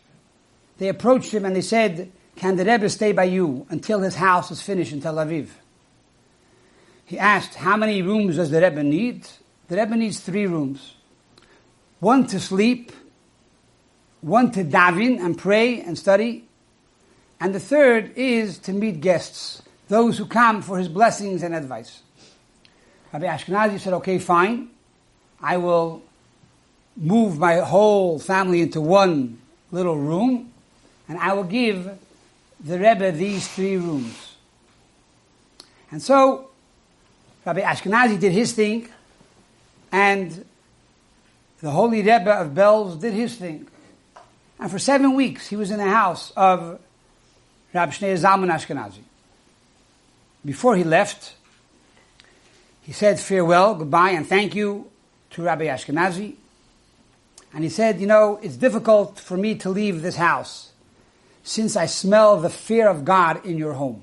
They 0.78 0.90
approached 0.90 1.34
him 1.34 1.46
and 1.46 1.56
they 1.56 1.62
said, 1.62 2.12
Can 2.36 2.56
the 2.58 2.66
Rebbe 2.66 2.90
stay 2.90 3.14
by 3.14 3.24
you 3.24 3.66
until 3.70 4.02
his 4.02 4.16
house 4.16 4.52
is 4.52 4.62
finished 4.62 4.92
in 4.92 5.02
Tel 5.02 5.16
Aviv? 5.16 5.48
He 7.06 7.18
asked, 7.18 7.56
How 7.56 7.78
many 7.78 8.02
rooms 8.02 8.36
does 8.36 8.52
the 8.52 8.62
Rebbe 8.62 8.84
need? 8.84 9.28
The 9.74 9.80
Rebbe 9.80 9.96
needs 9.96 10.20
three 10.20 10.46
rooms. 10.46 10.94
One 12.00 12.28
to 12.28 12.40
sleep, 12.40 12.92
one 14.22 14.52
to 14.52 14.64
daven 14.64 15.20
and 15.20 15.36
pray 15.36 15.82
and 15.82 15.98
study, 15.98 16.48
and 17.40 17.56
the 17.56 17.60
third 17.60 18.16
is 18.16 18.60
to 18.60 18.72
meet 18.72 19.02
guests, 19.02 19.64
those 19.88 20.20
who 20.20 20.28
come 20.28 20.62
for 20.62 20.78
his 20.78 20.88
blessings 20.88 21.42
and 21.42 21.56
advice. 21.56 22.04
Rabbi 23.12 23.26
Ashkenazi 23.26 23.80
said, 23.80 23.94
okay, 23.94 24.20
fine. 24.20 24.70
I 25.42 25.58
will 25.58 26.04
move 26.96 27.40
my 27.40 27.56
whole 27.56 28.20
family 28.20 28.62
into 28.62 28.80
one 28.80 29.40
little 29.72 29.98
room, 29.98 30.54
and 31.10 31.18
I 31.18 31.34
will 31.34 31.46
give 31.46 31.90
the 32.64 32.78
Rebbe 32.78 33.12
these 33.12 33.48
three 33.48 33.78
rooms. 33.78 34.36
And 35.90 36.00
so, 36.00 36.52
Rabbi 37.44 37.62
Ashkenazi 37.62 38.20
did 38.20 38.34
his 38.34 38.54
thing, 38.54 38.88
and 39.94 40.44
the 41.62 41.70
Holy 41.70 42.00
Rebbe 42.00 42.32
of 42.32 42.50
Belz 42.50 43.00
did 43.00 43.14
his 43.14 43.36
thing. 43.36 43.68
And 44.60 44.70
for 44.70 44.80
seven 44.80 45.14
weeks, 45.14 45.48
he 45.48 45.56
was 45.56 45.70
in 45.70 45.78
the 45.78 45.86
house 45.86 46.32
of 46.36 46.80
Rabbi 47.74 47.92
Shneur 47.92 48.18
Zalman 48.18 48.52
Ashkenazi. 48.52 49.04
Before 50.44 50.76
he 50.76 50.84
left, 50.84 51.36
he 52.82 52.92
said 52.92 53.20
farewell, 53.20 53.76
goodbye, 53.76 54.10
and 54.10 54.28
thank 54.28 54.56
you 54.56 54.90
to 55.30 55.44
Rabbi 55.44 55.68
Ashkenazi. 55.68 56.36
And 57.54 57.64
he 57.64 57.70
said, 57.70 58.02
you 58.02 58.08
know, 58.08 58.40
it's 58.42 58.58
difficult 58.58 59.20
for 59.20 59.38
me 59.38 59.56
to 59.56 59.70
leave 59.70 60.02
this 60.02 60.16
house 60.16 60.72
since 61.44 61.76
I 61.76 61.86
smell 61.86 62.42
the 62.42 62.50
fear 62.50 62.90
of 62.90 63.06
God 63.06 63.46
in 63.46 63.60
your 63.60 63.74
home. 63.74 64.02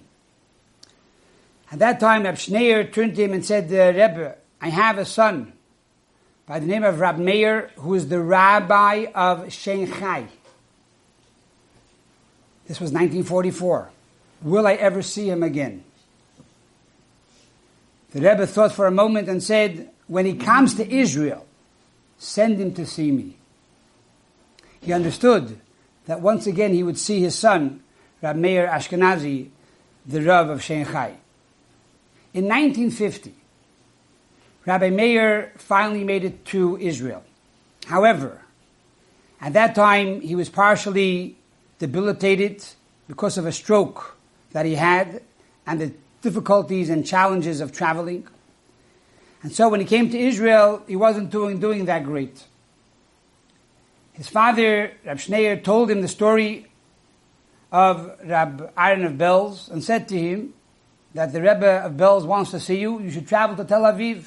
At 1.72 1.81
that 1.81 1.98
time, 1.98 2.22
Reb 2.22 2.37
Shneur 2.37 2.92
turned 2.92 3.16
to 3.16 3.24
him 3.24 3.33
and 3.33 3.44
said, 3.44 3.64
uh, 3.72 3.92
Rebbe, 3.92 4.37
I 4.61 4.68
have 4.68 4.96
a 4.96 5.05
son 5.05 5.55
by 6.51 6.59
the 6.59 6.67
name 6.67 6.83
of 6.83 6.99
Rab 6.99 7.17
Meir, 7.17 7.71
who 7.77 7.95
is 7.95 8.09
the 8.09 8.19
rabbi 8.19 9.07
of 9.15 9.53
Shanghai. 9.53 10.27
This 12.67 12.81
was 12.81 12.91
1944. 12.91 13.89
Will 14.43 14.67
I 14.67 14.73
ever 14.73 15.01
see 15.01 15.31
him 15.31 15.45
again? 15.45 15.85
The 18.11 18.21
Rebbe 18.21 18.49
thought 18.49 18.73
for 18.73 18.89
a 18.89 18.91
moment 18.91 19.29
and 19.29 19.41
said, 19.41 19.91
when 20.09 20.27
he 20.27 20.35
comes 20.35 20.75
to 20.75 20.93
Israel, 20.93 21.47
send 22.19 22.59
him 22.59 22.75
to 22.75 22.85
see 22.85 23.13
me. 23.13 23.37
He 24.81 24.93
understood 24.93 25.61
that 26.07 26.21
once 26.21 26.49
again 26.49 26.75
he 26.75 26.83
would 26.83 26.99
see 26.99 27.21
his 27.21 27.39
son, 27.39 27.81
Rab 28.21 28.35
Meir 28.35 28.67
Ashkenazi, 28.67 29.51
the 30.05 30.21
Rav 30.21 30.49
of 30.49 30.65
Shanghai. 30.65 31.15
In 32.35 32.47
1950, 32.47 33.37
Rabbi 34.71 34.91
Meir 34.91 35.51
finally 35.57 36.05
made 36.05 36.23
it 36.23 36.45
to 36.55 36.79
Israel. 36.79 37.25
However, 37.87 38.41
at 39.41 39.53
that 39.55 39.75
time 39.75 40.21
he 40.21 40.37
was 40.37 40.49
partially 40.49 41.37
debilitated 41.81 42.65
because 43.09 43.37
of 43.37 43.47
a 43.47 43.51
stroke 43.51 44.17
that 44.53 44.65
he 44.67 44.77
had 44.77 45.23
and 45.67 45.81
the 45.81 45.93
difficulties 46.23 46.89
and 46.89 47.05
challenges 47.05 47.61
of 47.61 47.73
traveling. 47.73 48.29
And 49.43 49.53
so 49.53 49.69
when 49.69 49.81
he 49.81 49.87
came 49.87 50.09
to 50.11 50.17
Israel, 50.17 50.85
he 50.87 50.95
wasn't 50.95 51.31
doing, 51.31 51.59
doing 51.59 51.87
that 51.87 52.05
great. 52.05 52.45
His 54.13 54.29
father, 54.29 54.93
Rab 55.05 55.19
Shneur, 55.19 55.65
told 55.65 55.91
him 55.91 56.01
the 56.01 56.07
story 56.07 56.69
of 57.73 58.17
Rab 58.25 58.73
Aaron 58.79 59.05
of 59.05 59.15
Belz 59.15 59.69
and 59.69 59.83
said 59.83 60.07
to 60.11 60.17
him 60.17 60.55
that 61.15 61.33
the 61.33 61.41
Rebbe 61.41 61.83
of 61.85 61.95
Belz 61.95 62.25
wants 62.25 62.53
to 62.53 62.61
see 62.61 62.79
you. 62.79 63.01
You 63.01 63.11
should 63.11 63.27
travel 63.27 63.57
to 63.57 63.65
Tel 63.65 63.83
Aviv. 63.83 64.27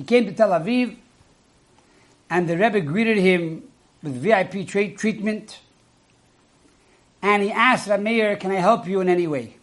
He 0.00 0.06
came 0.06 0.24
to 0.24 0.32
Tel 0.32 0.48
Aviv 0.48 0.96
and 2.30 2.48
the 2.48 2.56
Rebbe 2.56 2.80
greeted 2.80 3.18
him 3.18 3.64
with 4.02 4.14
VIP 4.14 4.66
tra- 4.66 4.94
treatment. 4.94 5.60
And 7.20 7.42
he 7.42 7.52
asked 7.52 7.86
Rameir, 7.86 8.40
can 8.40 8.50
I 8.50 8.60
help 8.60 8.86
you 8.86 9.02
in 9.02 9.10
any 9.10 9.26
way? 9.26 9.56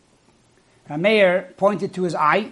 Rameir 0.88 1.58
pointed 1.58 1.91
to 1.95 2.04
his 2.04 2.13
eye 2.13 2.52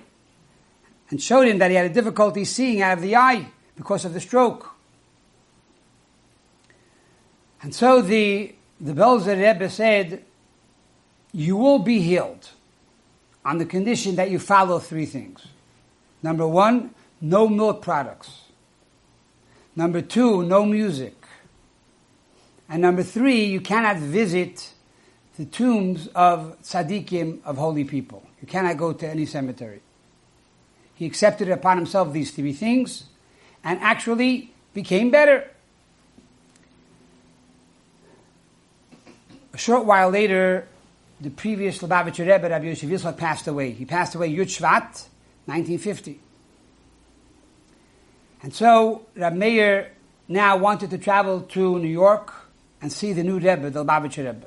and 1.11 1.21
showed 1.21 1.47
him 1.47 1.59
that 1.59 1.69
he 1.69 1.77
had 1.77 1.85
a 1.85 1.93
difficulty 1.93 2.43
seeing 2.43 2.81
out 2.81 2.93
of 2.93 3.03
the 3.03 3.15
eye 3.15 3.49
because 3.75 4.03
of 4.03 4.15
the 4.15 4.19
stroke. 4.19 4.71
And 7.61 7.75
so 7.75 8.01
the, 8.01 8.55
the 8.81 8.93
Belzer 8.93 9.37
Rebbe 9.39 9.69
said, 9.69 10.25
you 11.33 11.55
will 11.55 11.77
be 11.77 11.99
healed 11.99 12.49
on 13.45 13.59
the 13.59 13.65
condition 13.65 14.15
that 14.15 14.31
you 14.31 14.39
follow 14.39 14.79
three 14.79 15.05
things. 15.05 15.45
Number 16.23 16.47
one, 16.47 16.89
no 17.21 17.47
milk 17.47 17.81
products. 17.81 18.41
Number 19.75 20.01
two, 20.01 20.43
no 20.43 20.65
music. 20.65 21.15
And 22.69 22.81
number 22.81 23.03
three, 23.03 23.45
you 23.45 23.61
cannot 23.61 23.97
visit 23.97 24.71
the 25.37 25.45
tombs 25.45 26.07
of 26.15 26.57
tzaddikim, 26.63 27.43
of 27.43 27.57
holy 27.57 27.83
people. 27.83 28.23
You 28.41 28.47
cannot 28.47 28.77
go 28.77 28.93
to 28.93 29.07
any 29.07 29.25
cemetery. 29.25 29.81
He 30.95 31.05
accepted 31.05 31.49
upon 31.49 31.77
himself 31.77 32.13
these 32.13 32.31
three 32.31 32.53
things 32.53 33.05
and 33.63 33.79
actually 33.81 34.53
became 34.73 35.11
better. 35.11 35.49
A 39.53 39.57
short 39.57 39.85
while 39.85 40.09
later, 40.09 40.67
the 41.19 41.29
previous 41.29 41.79
Lubavitcher 41.79 42.19
Rebbe, 42.19 42.49
Rabbi 42.49 42.65
Yosef 42.65 42.89
Yitzchak, 42.89 43.17
passed 43.17 43.47
away. 43.47 43.71
He 43.71 43.85
passed 43.85 44.15
away 44.15 44.33
Yud 44.33 44.47
Shvat, 44.47 45.07
1950. 45.45 46.19
And 48.45 48.53
so 48.53 49.01
Rabbi 49.15 49.35
Meir 49.37 49.91
now 50.27 50.55
wanted 50.57 50.91
to 50.91 50.99
travel 50.99 51.41
to 51.41 51.79
New 51.79 51.87
York 51.87 52.31
and 52.79 52.93
see 52.93 53.11
the 53.11 53.23
new 53.23 53.39
Rebbe, 53.39 53.71
the 53.71 53.83
Lubavitcher 53.83 54.23
Rebbe. 54.23 54.45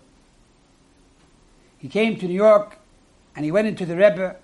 He 1.79 1.89
came 1.89 2.17
to 2.21 2.29
New 2.29 2.35
York 2.35 2.79
and 3.35 3.45
he 3.45 3.51
went 3.51 3.67
into 3.67 3.85
the 3.85 3.97
Rebbe. 3.97 4.37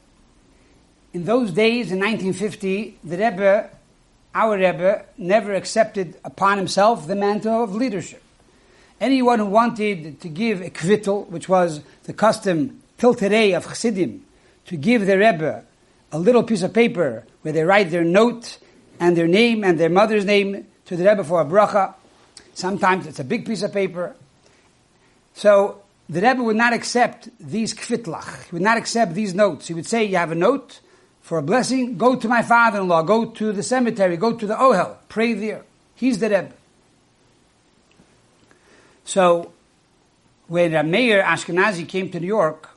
In 1.12 1.24
those 1.24 1.52
days, 1.52 1.92
in 1.92 2.00
1950, 2.00 2.98
the 3.04 3.16
Rebbe, 3.16 3.70
our 4.34 4.56
Rebbe, 4.56 5.04
never 5.18 5.54
accepted 5.54 6.16
upon 6.24 6.58
himself 6.58 7.06
the 7.06 7.14
mantle 7.14 7.62
of 7.62 7.76
leadership. 7.76 8.24
Anyone 9.00 9.38
who 9.38 9.46
wanted 9.46 10.20
to 10.20 10.28
give 10.28 10.62
a 10.62 10.70
kvittel, 10.70 11.28
which 11.28 11.48
was 11.48 11.80
the 12.06 12.12
custom 12.12 12.82
till 12.98 13.14
today 13.14 13.52
of 13.52 13.68
Chassidim, 13.68 14.20
to 14.66 14.76
give 14.76 15.06
the 15.06 15.16
Rebbe 15.16 15.62
a 16.10 16.18
little 16.18 16.42
piece 16.42 16.62
of 16.62 16.72
paper 16.72 17.22
where 17.42 17.52
they 17.52 17.62
write 17.62 17.92
their 17.92 18.02
note 18.02 18.58
and 19.00 19.16
their 19.16 19.26
name 19.26 19.64
and 19.64 19.78
their 19.78 19.90
mother's 19.90 20.24
name 20.24 20.66
to 20.86 20.96
the 20.96 21.04
Rebbe 21.04 21.24
for 21.24 21.40
a 21.40 21.44
bracha. 21.44 21.94
Sometimes 22.54 23.06
it's 23.06 23.18
a 23.18 23.24
big 23.24 23.46
piece 23.46 23.62
of 23.62 23.72
paper. 23.72 24.14
So 25.34 25.82
the 26.08 26.20
Rebbe 26.20 26.42
would 26.42 26.56
not 26.56 26.72
accept 26.72 27.28
these 27.40 27.74
kvitlach. 27.74 28.44
He 28.44 28.52
would 28.52 28.62
not 28.62 28.78
accept 28.78 29.14
these 29.14 29.34
notes. 29.34 29.68
He 29.68 29.74
would 29.74 29.86
say, 29.86 30.04
you 30.04 30.16
have 30.16 30.30
a 30.30 30.36
note 30.36 30.80
for 31.22 31.38
a 31.38 31.42
blessing, 31.42 31.96
go 31.96 32.16
to 32.16 32.28
my 32.28 32.42
father-in-law, 32.42 33.02
go 33.02 33.26
to 33.26 33.52
the 33.52 33.62
cemetery, 33.62 34.16
go 34.16 34.36
to 34.36 34.46
the 34.46 34.54
ohel, 34.54 34.96
pray 35.08 35.32
there. 35.32 35.64
He's 35.94 36.18
the 36.18 36.28
Rebbe. 36.28 36.52
So, 39.04 39.52
when 40.48 40.72
Meir 40.90 41.22
Ashkenazi 41.22 41.88
came 41.88 42.10
to 42.10 42.20
New 42.20 42.26
York, 42.26 42.70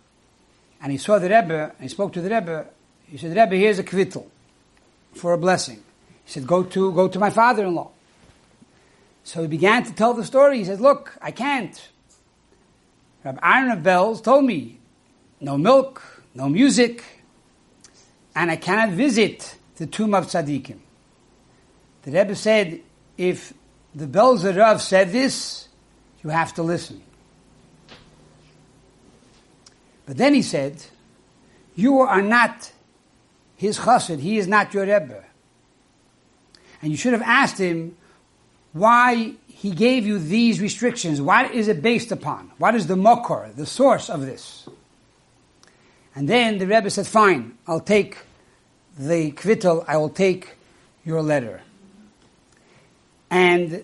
and 0.82 0.92
he 0.92 0.98
saw 0.98 1.20
the 1.20 1.30
Rebbe, 1.30 1.74
and 1.78 1.82
he 1.82 1.90
spoke 1.90 2.14
to 2.14 2.22
the 2.22 2.30
Rebbe, 2.30 2.68
he 3.08 3.18
said, 3.18 3.36
Rebbe, 3.36 3.56
here's 3.56 3.80
a 3.80 3.84
kvittel 3.84 4.26
for 5.14 5.34
a 5.34 5.38
blessing. 5.38 5.84
He 6.28 6.34
said, 6.34 6.46
go 6.46 6.62
to, 6.62 6.92
go 6.92 7.08
to 7.08 7.20
my 7.20 7.30
father-in-law. 7.30 7.90
So 9.24 9.44
he 9.44 9.48
began 9.48 9.86
to 9.86 9.94
tell 9.94 10.14
the 10.14 10.26
story. 10.26 10.58
He 10.58 10.66
said, 10.66 10.82
look, 10.82 11.18
I 11.22 11.32
can't. 11.32 11.88
Rabbi 13.24 13.40
Aaron 13.42 13.72
of 13.72 13.80
Belz 13.80 14.22
told 14.22 14.44
me, 14.44 14.78
no 15.40 15.58
milk, 15.58 16.04
no 16.36 16.50
music, 16.50 17.02
and 18.36 18.52
I 18.52 18.58
cannot 18.58 18.90
visit 18.90 19.56
the 19.78 19.88
tomb 19.88 20.14
of 20.14 20.26
tzaddikim. 20.26 20.80
The 22.02 22.12
Rebbe 22.12 22.36
said, 22.36 22.82
if 23.18 23.54
the 23.96 24.06
Belzer 24.06 24.58
Rav 24.58 24.82
said 24.82 25.14
this, 25.14 25.70
you 26.26 26.30
have 26.30 26.54
to 26.56 26.62
listen. 26.64 27.02
But 30.06 30.18
then 30.18 30.34
he 30.34 30.42
said, 30.42 30.84
you 31.74 32.00
are 32.00 32.22
not 32.22 32.74
his 33.56 33.80
chassid, 33.80 34.20
he 34.20 34.38
is 34.38 34.46
not 34.46 34.74
your 34.74 34.84
Rebbe. 34.84 35.24
And 36.82 36.92
you 36.92 36.98
should 36.98 37.14
have 37.14 37.22
asked 37.22 37.58
him 37.58 37.96
why 38.74 39.34
he 39.48 39.72
gave 39.72 40.06
you 40.06 40.20
these 40.20 40.62
restrictions. 40.62 41.20
What 41.20 41.52
is 41.52 41.68
it 41.68 41.82
based 41.82 42.12
upon? 42.12 42.52
What 42.58 42.76
is 42.76 42.88
the 42.88 42.96
mokor, 42.96 43.56
the 43.56 43.66
source 43.66 44.10
of 44.10 44.22
this? 44.22 44.68
And 46.16 46.28
then 46.28 46.58
the 46.58 46.68
Rebbe 46.68 46.90
said, 46.90 47.08
fine, 47.08 47.58
I'll 47.68 47.80
take 47.80 48.18
the 48.98 49.32
kvittel, 49.32 49.86
I 49.88 49.98
will 49.98 50.10
take 50.10 50.56
your 51.06 51.22
letter. 51.22 51.62
And 53.30 53.84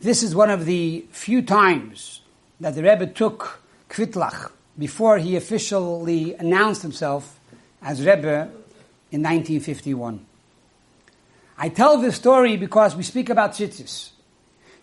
this 0.00 0.22
is 0.22 0.34
one 0.34 0.50
of 0.50 0.64
the 0.64 1.04
few 1.10 1.42
times 1.42 2.20
that 2.60 2.74
the 2.74 2.82
Rebbe 2.82 3.06
took 3.06 3.60
kvitlach 3.88 4.50
before 4.78 5.18
he 5.18 5.36
officially 5.36 6.34
announced 6.34 6.82
himself 6.82 7.38
as 7.82 8.00
Rebbe 8.00 8.50
in 9.10 9.22
1951. 9.22 10.24
I 11.60 11.68
tell 11.68 11.98
this 11.98 12.14
story 12.14 12.56
because 12.56 12.94
we 12.94 13.02
speak 13.02 13.30
about 13.30 13.52
tzitzis. 13.52 14.10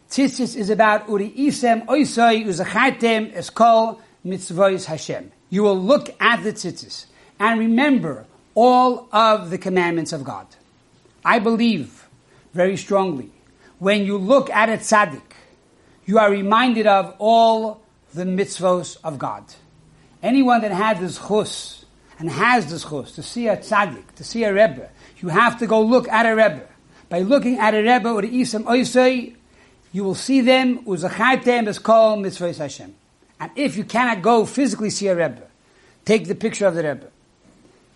Tzitzis 0.09 0.57
is 0.57 0.69
about 0.69 1.07
uri 1.07 1.31
isem 1.31 1.85
oisoi 1.85 2.45
uzachatem 2.45 3.33
eskol 3.33 3.99
mitzvahs 4.25 4.83
Hashem. 4.83 5.31
You 5.49 5.63
will 5.63 5.79
look 5.79 6.13
at 6.19 6.43
the 6.43 6.51
tzitzis 6.51 7.05
and 7.39 7.59
remember 7.59 8.25
all 8.55 9.07
of 9.13 9.51
the 9.51 9.57
commandments 9.57 10.11
of 10.11 10.25
God. 10.25 10.47
I 11.23 11.39
believe 11.39 12.09
very 12.53 12.75
strongly 12.75 13.31
when 13.79 14.05
you 14.05 14.17
look 14.17 14.49
at 14.49 14.67
a 14.67 14.73
tzaddik, 14.73 15.21
you 16.05 16.19
are 16.19 16.29
reminded 16.29 16.87
of 16.87 17.15
all 17.19 17.81
the 18.13 18.23
mitzvos 18.23 18.97
of 19.01 19.17
God. 19.17 19.43
Anyone 20.21 20.61
that 20.61 20.71
had 20.71 20.99
this 20.99 21.17
chus 21.17 21.85
and 22.19 22.29
has 22.29 22.69
this 22.69 22.83
schus 22.83 23.15
to 23.15 23.23
see 23.23 23.47
a 23.47 23.55
tzaddik, 23.55 24.15
to 24.15 24.23
see 24.25 24.43
a 24.43 24.53
rebbe, 24.53 24.89
you 25.17 25.29
have 25.29 25.59
to 25.59 25.67
go 25.67 25.81
look 25.81 26.07
at 26.07 26.25
a 26.25 26.35
rebbe. 26.35 26.67
By 27.09 27.19
looking 27.19 27.59
at 27.59 27.73
a 27.73 27.81
rebbe 27.81 28.09
or 28.09 28.21
the 28.21 28.29
isam 28.29 28.63
oisei, 28.63 29.35
you 29.91 30.03
will 30.03 30.15
see 30.15 30.41
them 30.41 30.83
uzachaitem 30.85 31.67
es 31.67 31.79
kol 31.79 32.17
mitzvah 32.17 32.53
Hashem. 32.53 32.93
And 33.39 33.51
if 33.55 33.77
you 33.77 33.83
cannot 33.83 34.21
go 34.21 34.45
physically 34.45 34.89
see 34.89 35.07
a 35.07 35.15
rebbe, 35.15 35.43
take 36.03 36.27
the 36.27 36.35
picture 36.35 36.67
of 36.67 36.75
the 36.75 36.83
rebbe. 36.83 37.09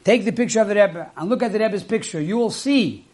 Take 0.03 0.25
the 0.25 0.31
picture 0.31 0.61
of 0.61 0.67
the 0.67 0.75
rebbe 0.75 1.11
and 1.15 1.29
look 1.29 1.43
at 1.43 1.51
the 1.51 1.59
rebbe's 1.59 1.83
picture. 1.83 2.21
You 2.21 2.37
will 2.37 2.51
see 2.51 3.05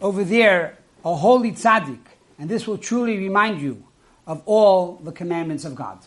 over 0.00 0.24
there 0.24 0.78
a 1.04 1.14
holy 1.14 1.52
tzaddik, 1.52 2.00
and 2.38 2.48
this 2.48 2.66
will 2.66 2.78
truly 2.78 3.18
remind 3.18 3.60
you 3.60 3.84
of 4.26 4.42
all 4.46 5.00
the 5.02 5.12
commandments 5.12 5.64
of 5.64 5.74
God. 5.74 5.98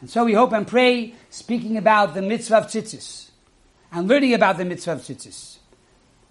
And 0.00 0.10
so 0.10 0.24
we 0.24 0.34
hope 0.34 0.52
and 0.52 0.66
pray, 0.66 1.14
speaking 1.30 1.76
about 1.76 2.14
the 2.14 2.22
mitzvah 2.22 2.58
of 2.58 2.64
tzitzis 2.66 3.30
and 3.92 4.08
learning 4.08 4.34
about 4.34 4.58
the 4.58 4.64
mitzvah 4.64 4.92
of 4.92 5.00
tzitzis, 5.00 5.58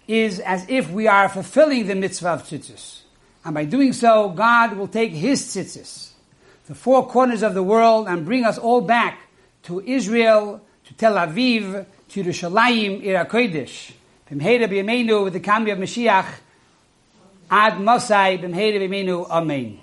is 0.06 0.40
as 0.40 0.66
if 0.68 0.90
we 0.90 1.06
are 1.06 1.28
fulfilling 1.28 1.86
the 1.86 1.94
mitzvah 1.94 2.30
of 2.30 2.42
tzitzis. 2.44 3.00
And 3.44 3.54
by 3.54 3.64
doing 3.64 3.92
so, 3.92 4.30
God 4.30 4.76
will 4.76 4.88
take 4.88 5.12
His 5.12 5.42
tzitzis, 5.42 6.10
the 6.66 6.74
four 6.74 7.06
corners 7.08 7.42
of 7.42 7.54
the 7.54 7.62
world, 7.62 8.08
and 8.08 8.24
bring 8.24 8.44
us 8.44 8.58
all 8.58 8.80
back 8.80 9.18
to 9.64 9.80
Israel, 9.80 10.60
to 10.86 10.94
Tel 10.94 11.14
Aviv, 11.14 11.86
to 12.10 12.22
Yerushalayim, 12.22 13.02
Ir 13.02 13.24
HaKodesh. 13.24 13.92
B'mheira 14.30 14.68
b'yameinu, 14.68 15.24
with 15.24 15.34
the 15.34 15.40
coming 15.40 15.70
of 15.72 15.78
Mashiach, 15.78 16.26
Ad 17.50 17.74
Mosai, 17.74 18.40
b'mheira 18.42 18.80
b'yameinu, 18.80 19.28
Amen. 19.28 19.80